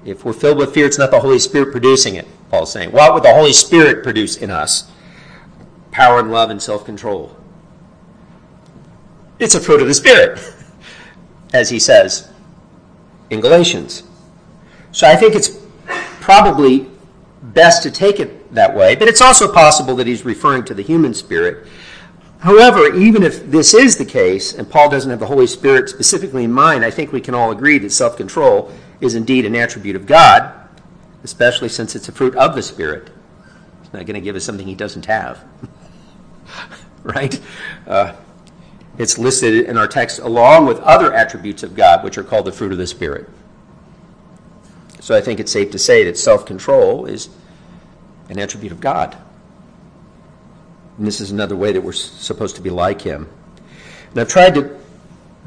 [0.07, 2.92] If we're filled with fear, it's not the Holy Spirit producing it, Paul's saying.
[2.92, 4.88] What would the Holy Spirit produce in us?
[5.90, 7.36] Power and love and self control.
[9.40, 10.38] It's a fruit of the Spirit,
[11.52, 12.30] as he says
[13.30, 14.04] in Galatians.
[14.92, 15.59] So I think it's
[16.20, 16.88] probably
[17.42, 20.82] best to take it that way, but it's also possible that he's referring to the
[20.82, 21.66] human spirit.
[22.38, 26.44] However, even if this is the case, and Paul doesn't have the Holy Spirit specifically
[26.44, 29.97] in mind, I think we can all agree that self control is indeed an attribute
[29.97, 30.53] of God,
[31.22, 33.11] especially since it's a fruit of the Spirit.
[33.82, 35.44] He's not going to give us something he doesn't have.
[37.03, 37.40] right?
[37.86, 38.14] Uh,
[38.99, 42.53] it's listed in our text along with other attributes of God, which are called the
[42.53, 43.28] fruit of the Spirit.
[45.01, 47.28] So I think it's safe to say that self control is
[48.28, 49.16] an attribute of God.
[50.99, 53.28] And this is another way that we're supposed to be like Him.
[54.11, 54.75] And I've tried to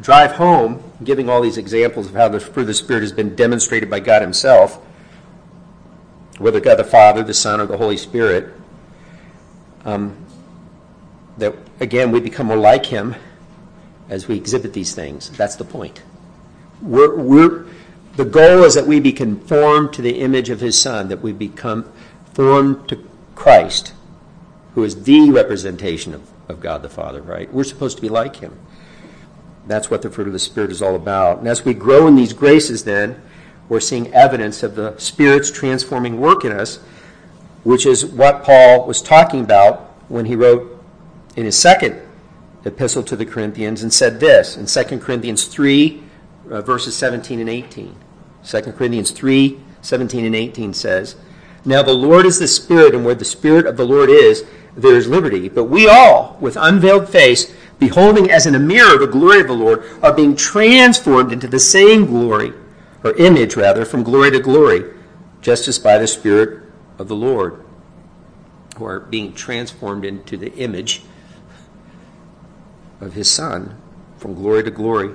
[0.01, 3.35] drive home, giving all these examples of how the fruit of the Spirit has been
[3.35, 4.75] demonstrated by God Himself,
[6.37, 8.53] whether God the Father, the Son, or the Holy Spirit,
[9.85, 10.15] um,
[11.37, 13.15] that again we become more like Him
[14.09, 15.29] as we exhibit these things.
[15.31, 16.01] That's the point.
[16.81, 17.65] We're, we're,
[18.15, 21.31] the goal is that we be conformed to the image of His Son, that we
[21.31, 21.91] become
[22.33, 23.93] formed to Christ,
[24.75, 27.53] who is the representation of, of God the Father, right?
[27.53, 28.57] We're supposed to be like Him.
[29.69, 31.37] That's what the fruit of the Spirit is all about.
[31.37, 33.21] And as we grow in these graces, then,
[33.69, 36.77] we're seeing evidence of the Spirit's transforming work in us,
[37.63, 40.83] which is what Paul was talking about when he wrote
[41.35, 42.01] in his second
[42.65, 46.01] epistle to the Corinthians and said this in 2 Corinthians 3,
[46.49, 47.95] uh, verses 17 and 18.
[48.43, 51.15] 2 Corinthians 3, 17 and 18 says,
[51.63, 54.45] Now the Lord is the Spirit, and where the Spirit of the Lord is,
[54.75, 55.47] there is liberty.
[55.47, 59.53] But we all, with unveiled face, beholding as in a mirror the glory of the
[59.53, 62.53] Lord, are being transformed into the same glory,
[63.03, 64.93] or image rather, from glory to glory,
[65.41, 66.61] just as by the Spirit
[66.97, 67.63] of the Lord,
[68.77, 71.03] who are being transformed into the image
[72.99, 73.79] of His Son,
[74.17, 75.13] from glory to glory,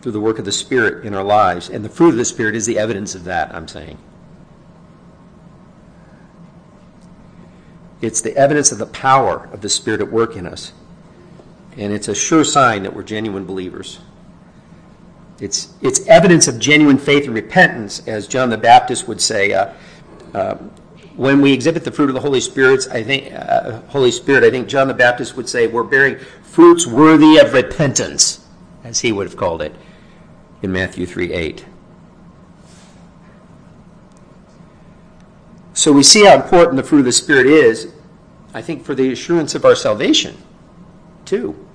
[0.00, 1.68] through the work of the Spirit in our lives.
[1.68, 3.98] And the fruit of the Spirit is the evidence of that, I'm saying.
[8.00, 10.72] It's the evidence of the power of the Spirit at work in us.
[11.78, 14.00] And it's a sure sign that we're genuine believers.
[15.40, 19.52] It's, it's evidence of genuine faith and repentance, as John the Baptist would say.
[19.52, 19.72] Uh,
[20.34, 20.56] uh,
[21.14, 24.50] when we exhibit the fruit of the Holy Spirit, I think uh, Holy Spirit, I
[24.50, 28.44] think John the Baptist would say we're bearing fruits worthy of repentance,
[28.82, 29.74] as he would have called it
[30.62, 31.64] in Matthew 3 8.
[35.74, 37.92] So we see how important the fruit of the Spirit is,
[38.52, 40.36] I think, for the assurance of our salvation,
[41.24, 41.67] too.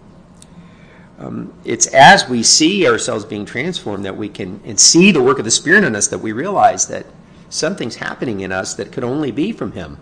[1.24, 5.40] Um, it's as we see ourselves being transformed that we can and see the work
[5.40, 7.06] of the Spirit in us that we realize that
[7.50, 9.98] something's happening in us that could only be from Him.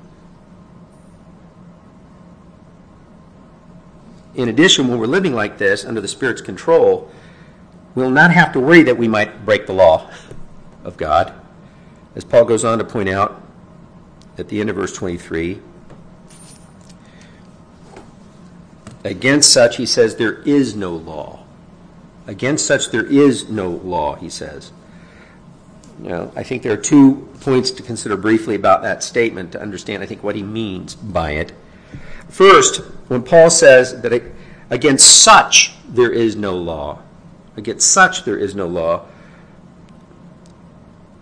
[4.33, 7.11] In addition, when we're living like this under the Spirit's control,
[7.93, 10.09] we'll not have to worry that we might break the law
[10.83, 11.33] of God.
[12.15, 13.43] As Paul goes on to point out,
[14.37, 15.59] at the end of verse 23.
[19.03, 21.43] Against such, he says, there is no law.
[22.27, 24.71] Against such, there is no law, he says.
[25.99, 30.01] Now, I think there are two points to consider briefly about that statement to understand,
[30.01, 31.51] I think, what he means by it.
[32.29, 32.77] First,
[33.07, 34.23] when Paul says that
[34.69, 36.99] against such there is no law,
[37.57, 39.05] against such there is no law,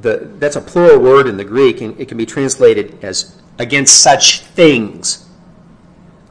[0.01, 4.01] the, that's a plural word in the Greek, and it can be translated as against
[4.01, 5.27] such things,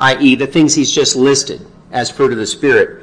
[0.00, 3.02] i.e., the things he's just listed as fruit of the Spirit,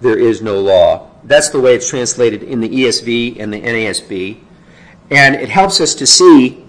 [0.00, 1.10] there is no law.
[1.24, 4.40] That's the way it's translated in the ESV and the NASB.
[5.10, 6.64] And it helps us to see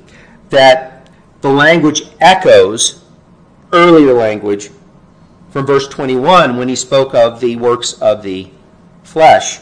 [0.50, 1.10] that
[1.42, 3.04] the language echoes
[3.74, 4.70] earlier language
[5.50, 8.50] from verse 21 when he spoke of the works of the
[9.04, 9.60] flesh.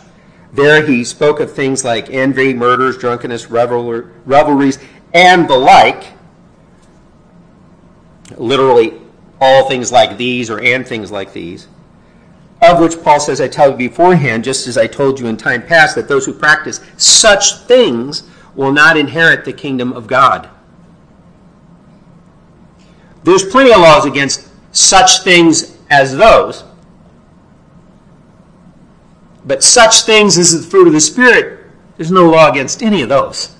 [0.51, 4.79] There he spoke of things like envy, murders, drunkenness, revelries,
[5.13, 6.05] and the like.
[8.37, 8.99] Literally,
[9.43, 11.67] all things like these or and things like these.
[12.61, 15.61] Of which Paul says, I tell you beforehand, just as I told you in time
[15.61, 18.23] past, that those who practice such things
[18.55, 20.49] will not inherit the kingdom of God.
[23.23, 26.63] There's plenty of laws against such things as those.
[29.45, 31.65] But such things as the fruit of the Spirit,
[31.97, 33.52] there's no law against any of those.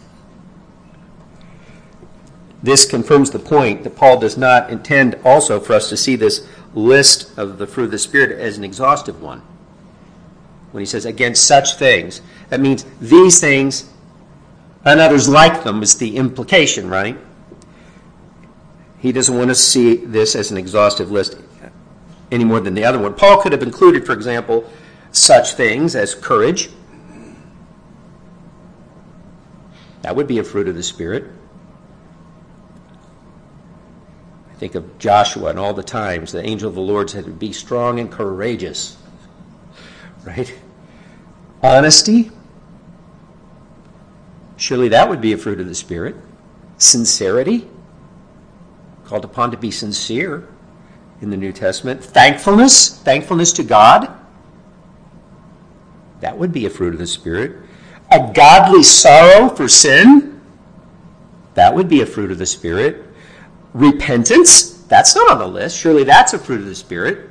[2.64, 6.48] This confirms the point that Paul does not intend also for us to see this
[6.74, 9.42] list of the fruit of the Spirit as an exhaustive one.
[10.72, 13.90] When he says against such things, that means these things
[14.86, 17.18] and others like them is the implication, right?
[19.00, 21.38] He doesn't want to see this as an exhaustive list
[22.32, 23.14] any more than the other one.
[23.14, 24.70] Paul could have included, for example,
[25.12, 26.70] such things as courage.
[30.02, 31.26] That would be a fruit of the Spirit.
[34.50, 37.52] I think of Joshua and all the times the angel of the Lord said, Be
[37.52, 38.96] strong and courageous.
[40.24, 40.56] Right?
[41.62, 42.32] Honesty.
[44.56, 46.16] Surely that would be a fruit of the Spirit.
[46.78, 47.68] Sincerity.
[49.04, 50.48] Called upon to be sincere
[51.20, 52.02] in the New Testament.
[52.02, 53.00] Thankfulness.
[53.00, 54.18] Thankfulness to God.
[56.22, 57.58] That would be a fruit of the Spirit.
[58.12, 60.40] A godly sorrow for sin.
[61.56, 63.04] That would be a fruit of the Spirit.
[63.74, 64.84] Repentance.
[64.84, 65.78] That's not on the list.
[65.78, 67.30] Surely that's a fruit of the Spirit.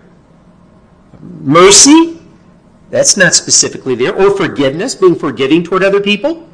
[1.20, 2.20] Mercy.
[2.90, 4.14] That's not specifically there.
[4.14, 6.48] Or forgiveness, being forgiving toward other people.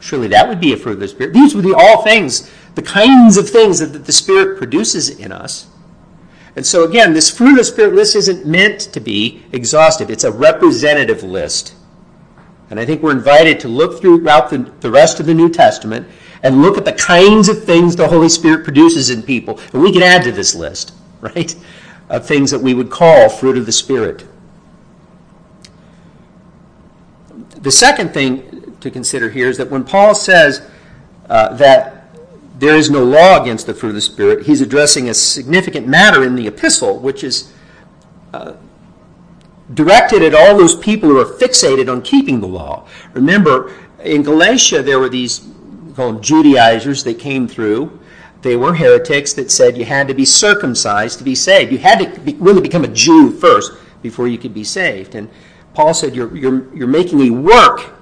[0.00, 1.34] Surely that would be a fruit of the Spirit.
[1.34, 5.66] These would be all things, the kinds of things that the Spirit produces in us.
[6.56, 10.24] And so, again, this fruit of the Spirit list isn't meant to be exhaustive, it's
[10.24, 11.74] a representative list.
[12.70, 16.06] And I think we're invited to look throughout the, rest of the New Testament
[16.42, 19.60] and look at the kinds of things the Holy Spirit produces in people.
[19.72, 21.54] And we can add to this list, right?
[22.08, 24.26] Of things that we would call fruit of the Spirit.
[27.60, 30.62] The second thing to consider here is that when Paul says
[31.28, 31.98] uh, that
[32.58, 34.46] there is no law against the fruit of the Spirit.
[34.46, 37.52] He's addressing a significant matter in the epistle, which is
[38.34, 38.54] uh,
[39.74, 42.88] directed at all those people who are fixated on keeping the law.
[43.12, 45.46] Remember, in Galatia, there were these
[45.98, 47.98] called Judaizers that came through.
[48.42, 51.72] They were heretics that said you had to be circumcised to be saved.
[51.72, 55.16] You had to be, really become a Jew first before you could be saved.
[55.16, 55.28] And
[55.74, 57.94] Paul said, You're, you're, you're making a work,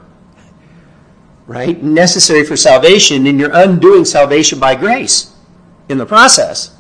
[1.47, 5.35] right, necessary for salvation, and you're undoing salvation by grace
[5.89, 6.77] in the process.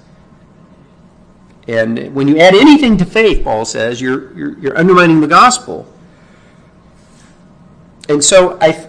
[1.66, 5.90] And when you add anything to faith, Paul says, you're, you're, you're undermining the gospel.
[8.08, 8.85] And so I,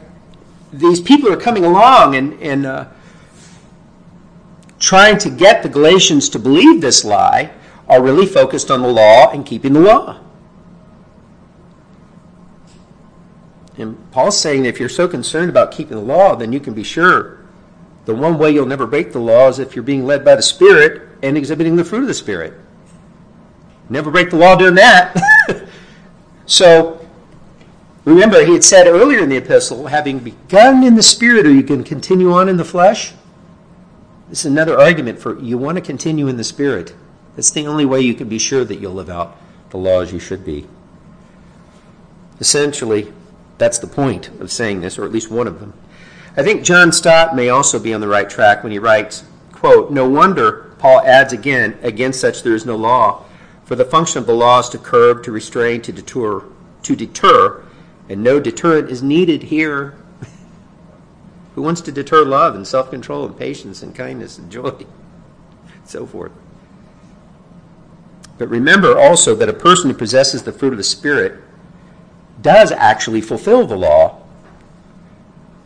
[0.71, 2.87] these people are coming along and, and uh,
[4.79, 7.51] trying to get the Galatians to believe this lie
[7.87, 10.19] are really focused on the law and keeping the law.
[13.77, 16.73] And Paul's saying that if you're so concerned about keeping the law, then you can
[16.73, 17.45] be sure
[18.05, 20.41] the one way you'll never break the law is if you're being led by the
[20.41, 22.53] Spirit and exhibiting the fruit of the Spirit.
[23.89, 25.15] Never break the law doing that.
[26.45, 26.96] so,
[28.13, 31.63] remember, he had said earlier in the epistle, having begun in the Spirit, or you
[31.63, 33.13] can continue on in the flesh.
[34.29, 36.93] This is another argument for you want to continue in the Spirit.
[37.35, 39.37] That's the only way you can be sure that you'll live out
[39.69, 40.67] the law as you should be.
[42.39, 43.11] Essentially,
[43.57, 45.73] that's the point of saying this, or at least one of them.
[46.35, 49.91] I think John Stott may also be on the right track when he writes, quote,
[49.91, 53.23] No wonder, Paul adds again, against such there is no law,
[53.65, 56.43] for the function of the law is to curb, to restrain, to deter,
[56.83, 57.63] to deter,
[58.09, 59.95] and no deterrent is needed here.
[61.55, 64.87] Who wants to deter love and self-control and patience and kindness and joy, and
[65.85, 66.31] so forth?
[68.37, 71.41] But remember also that a person who possesses the fruit of the Spirit
[72.41, 74.21] does actually fulfill the law.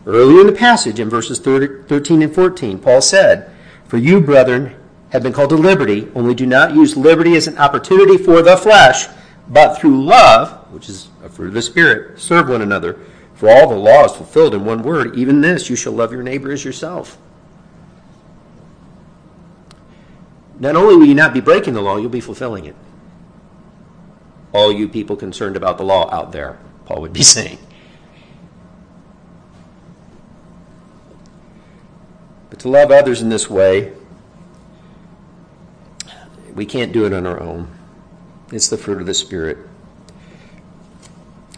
[0.06, 3.52] Earlier in the passage, in verses 13 and 14, Paul said,
[3.86, 4.76] For you, brethren,
[5.12, 8.56] have been called to liberty, only do not use liberty as an opportunity for the
[8.56, 9.08] flesh,
[9.50, 13.00] but through love, which is a fruit of the Spirit, serve one another.
[13.34, 16.24] For all the law is fulfilled in one word, even this, you shall love your
[16.24, 17.18] neighbor as yourself.
[20.60, 22.76] Not only will you not be breaking the law, you'll be fulfilling it.
[24.54, 27.58] All you people concerned about the law out there, Paul would be saying.
[32.50, 33.94] But to love others in this way
[36.54, 37.68] we can't do it on our own.
[38.52, 39.58] It's the fruit of the Spirit.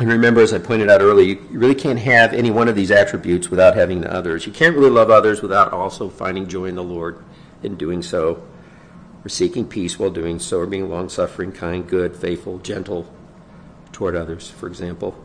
[0.04, 2.91] And remember, as I pointed out earlier, you really can't have any one of these
[2.91, 4.45] attributes without having the others.
[4.45, 7.24] You can't really love others without also finding joy in the Lord
[7.64, 8.45] in doing so,
[9.24, 13.10] or seeking peace while doing so, or being long suffering, kind, good, faithful, gentle
[13.93, 15.16] toward others, for example.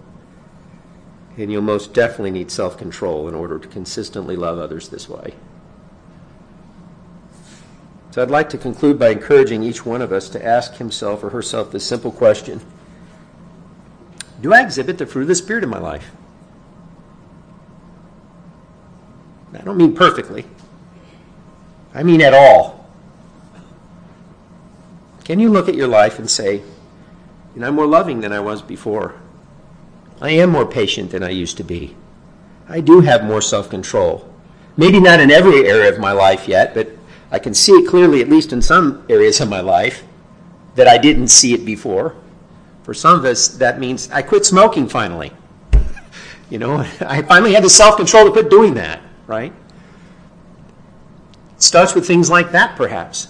[1.36, 5.34] And you'll most definitely need self control in order to consistently love others this way.
[8.12, 11.30] So I'd like to conclude by encouraging each one of us to ask himself or
[11.30, 12.60] herself this simple question
[14.40, 16.10] Do I exhibit the fruit of the Spirit in my life?
[19.54, 20.46] I don't mean perfectly,
[21.94, 22.86] I mean at all.
[25.24, 26.62] Can you look at your life and say,
[27.60, 29.14] I'm more loving than I was before?
[30.20, 31.96] I am more patient than I used to be.
[32.68, 34.32] I do have more self control.
[34.76, 36.90] Maybe not in every area of my life yet, but
[37.30, 40.04] I can see it clearly, at least in some areas of my life,
[40.76, 42.14] that I didn't see it before.
[42.88, 45.30] For some of us, that means I quit smoking finally.
[46.48, 49.52] you know, I finally had the self control to quit doing that, right?
[51.54, 53.28] It starts with things like that, perhaps.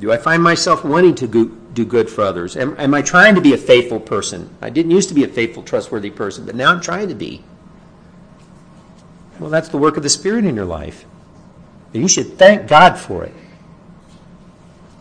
[0.00, 2.56] Do I find myself wanting to do good for others?
[2.56, 4.52] Am, am I trying to be a faithful person?
[4.60, 7.44] I didn't used to be a faithful, trustworthy person, but now I'm trying to be.
[9.38, 11.04] Well, that's the work of the Spirit in your life.
[11.92, 13.34] You should thank God for it.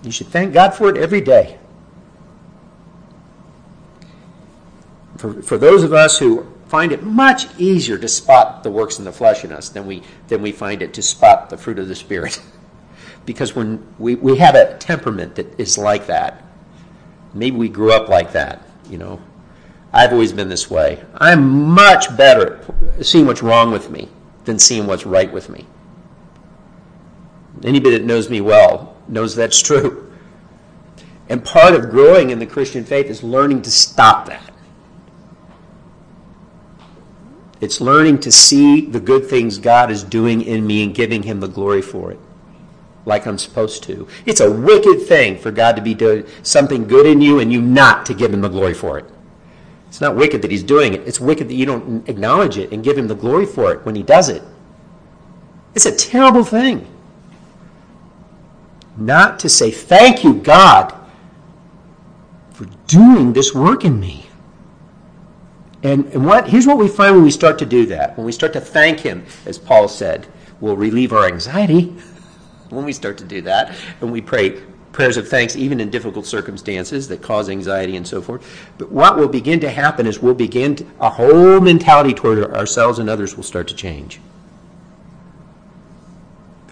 [0.03, 1.57] You should thank God for it every day.
[5.19, 9.03] For, for those of us who find it much easier to spot the works in
[9.03, 11.89] the flesh in us than we, than we find it to spot the fruit of
[11.89, 12.41] the Spirit.
[13.25, 16.41] because when we, we have a temperament that is like that.
[17.33, 19.21] Maybe we grew up like that, you know.
[19.91, 21.03] I've always been this way.
[21.15, 22.65] I'm much better
[22.97, 24.07] at seeing what's wrong with me
[24.45, 25.65] than seeing what's right with me.
[27.61, 30.13] Anybody that knows me well knows that's true.
[31.27, 34.48] And part of growing in the Christian faith is learning to stop that.
[37.61, 41.39] It's learning to see the good things God is doing in me and giving Him
[41.39, 42.19] the glory for it,
[43.05, 44.07] like I'm supposed to.
[44.25, 47.61] It's a wicked thing for God to be doing something good in you and you
[47.61, 49.05] not to give Him the glory for it.
[49.89, 52.83] It's not wicked that He's doing it, it's wicked that you don't acknowledge it and
[52.83, 54.41] give Him the glory for it when He does it.
[55.75, 56.87] It's a terrible thing
[58.99, 60.93] not to say, Thank you, God,
[62.51, 64.28] for doing this work in me.
[65.83, 66.11] And,
[66.47, 68.17] here's what we find when we start to do that.
[68.17, 70.27] When we start to thank Him, as Paul said,
[70.59, 71.85] we'll relieve our anxiety
[72.69, 73.75] when we start to do that.
[74.01, 74.61] And we pray,
[74.91, 78.45] prayers of thanks even in difficult circumstances that cause anxiety and so forth.
[78.77, 82.99] But what will begin to happen is we'll begin to, our whole mentality toward ourselves
[82.99, 84.19] and others will start to change.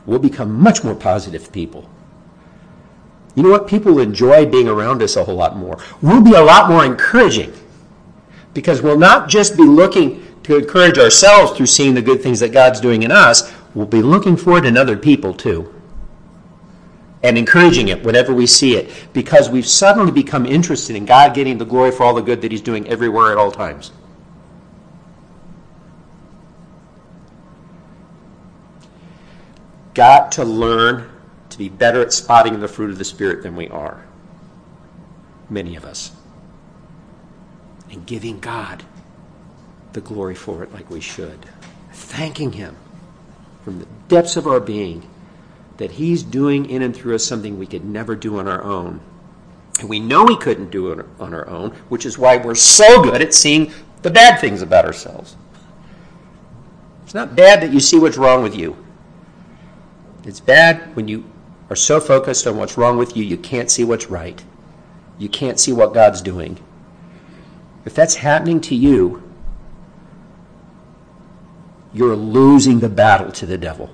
[0.05, 1.89] We'll become much more positive people.
[3.35, 3.67] You know what?
[3.67, 5.77] People enjoy being around us a whole lot more.
[6.01, 7.53] We'll be a lot more encouraging
[8.57, 12.51] because we'll not just be looking to encourage ourselves through seeing the good things that
[12.51, 15.71] God's doing in us, we'll be looking for it in other people too
[17.21, 21.59] and encouraging it whenever we see it because we've suddenly become interested in God getting
[21.59, 23.91] the glory for all the good that He's doing everywhere at all times.
[29.93, 31.11] Got to learn
[31.51, 34.03] to be better at spotting the fruit of the Spirit than we are.
[35.47, 36.11] Many of us.
[37.91, 38.83] And giving God
[39.93, 41.45] the glory for it like we should.
[41.91, 42.75] Thanking Him
[43.63, 45.09] from the depths of our being
[45.77, 48.99] that He's doing in and through us something we could never do on our own.
[49.79, 53.03] And we know we couldn't do it on our own, which is why we're so
[53.03, 53.71] good at seeing
[54.01, 55.35] the bad things about ourselves.
[57.03, 58.75] It's not bad that you see what's wrong with you.
[60.25, 61.23] It's bad when you
[61.69, 64.43] are so focused on what's wrong with you, you can't see what's right.
[65.17, 66.57] You can't see what God's doing.
[67.87, 69.23] If that's happening to you,
[71.93, 73.89] you're losing the battle to the devil.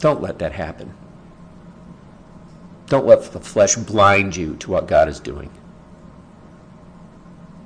[0.00, 0.92] Don't let that happen.
[2.88, 5.50] Don't let the flesh blind you to what God is doing.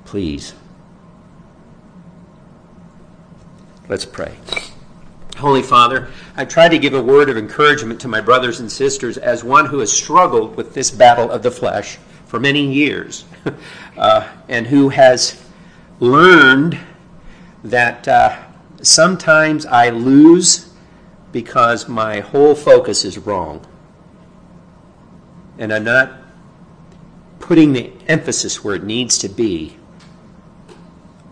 [0.05, 0.53] Please.
[3.87, 4.37] Let's pray.
[5.39, 9.17] Holy Father, I try to give a word of encouragement to my brothers and sisters
[9.17, 13.23] as one who has struggled with this battle of the flesh for many years
[13.97, 15.41] uh, and who has
[16.01, 16.77] learned
[17.63, 18.37] that uh,
[18.81, 20.73] sometimes I lose
[21.31, 23.65] because my whole focus is wrong.
[25.57, 26.11] And I'm not
[27.39, 29.77] putting the emphasis where it needs to be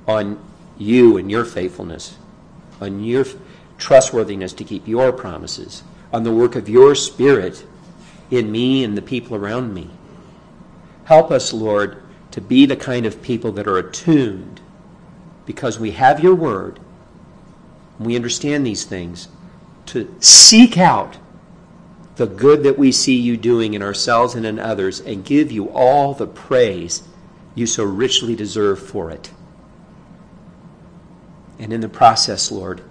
[0.07, 0.41] on
[0.77, 2.15] you and your faithfulness,
[2.79, 3.25] on your
[3.77, 7.65] trustworthiness to keep your promises, on the work of your Spirit
[8.31, 9.89] in me and the people around me.
[11.05, 12.01] Help us, Lord,
[12.31, 14.61] to be the kind of people that are attuned
[15.45, 16.79] because we have your word.
[17.99, 19.29] We understand these things
[19.87, 21.17] to seek out
[22.17, 25.69] the good that we see you doing in ourselves and in others and give you
[25.69, 27.03] all the praise
[27.55, 29.31] you so richly deserve for it.
[31.59, 32.81] And in the process, Lord,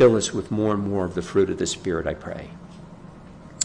[0.00, 2.48] fill us with more and more of the fruit of the Spirit, I pray.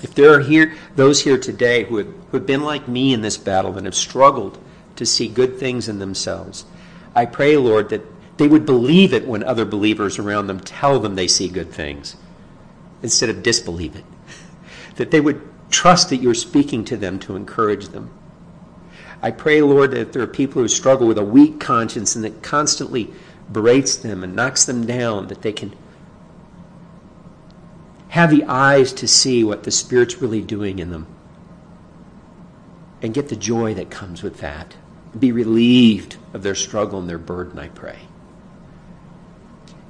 [0.03, 3.21] If there are here those here today who have, who have been like me in
[3.21, 4.57] this battle and have struggled
[4.97, 6.65] to see good things in themselves,
[7.15, 8.01] I pray, Lord, that
[8.35, 12.17] they would believe it when other believers around them tell them they see good things
[13.01, 14.03] instead of disbelieve it.
[14.97, 18.09] That they would trust that you're speaking to them to encourage them.
[19.21, 22.43] I pray, Lord, that there are people who struggle with a weak conscience and that
[22.43, 23.13] constantly
[23.49, 25.73] berates them and knocks them down, that they can
[28.15, 31.05] have the eyes to see what the Spirit's really doing in them
[33.01, 34.73] and get the joy that comes with that.
[35.19, 37.99] Be relieved of their struggle and their burden, I pray.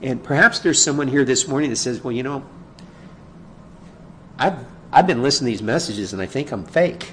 [0.01, 2.43] And perhaps there's someone here this morning that says, well, you know,
[4.39, 4.57] I've,
[4.91, 7.11] I've been listening to these messages and I think I'm fake.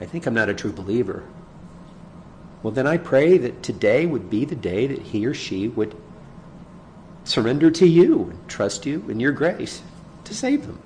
[0.00, 1.24] I think I'm not a true believer.
[2.62, 5.96] Well, then I pray that today would be the day that he or she would
[7.24, 9.82] surrender to you and trust you in your grace
[10.32, 10.80] to save them.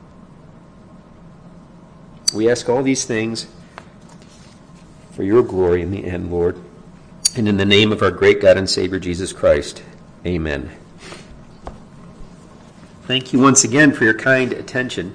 [2.34, 3.47] We ask all these things
[5.12, 6.59] for your glory in the end, Lord.
[7.36, 9.82] And in the name of our great God and Savior Jesus Christ,
[10.26, 10.70] amen.
[13.03, 15.12] Thank you once again for your kind attention.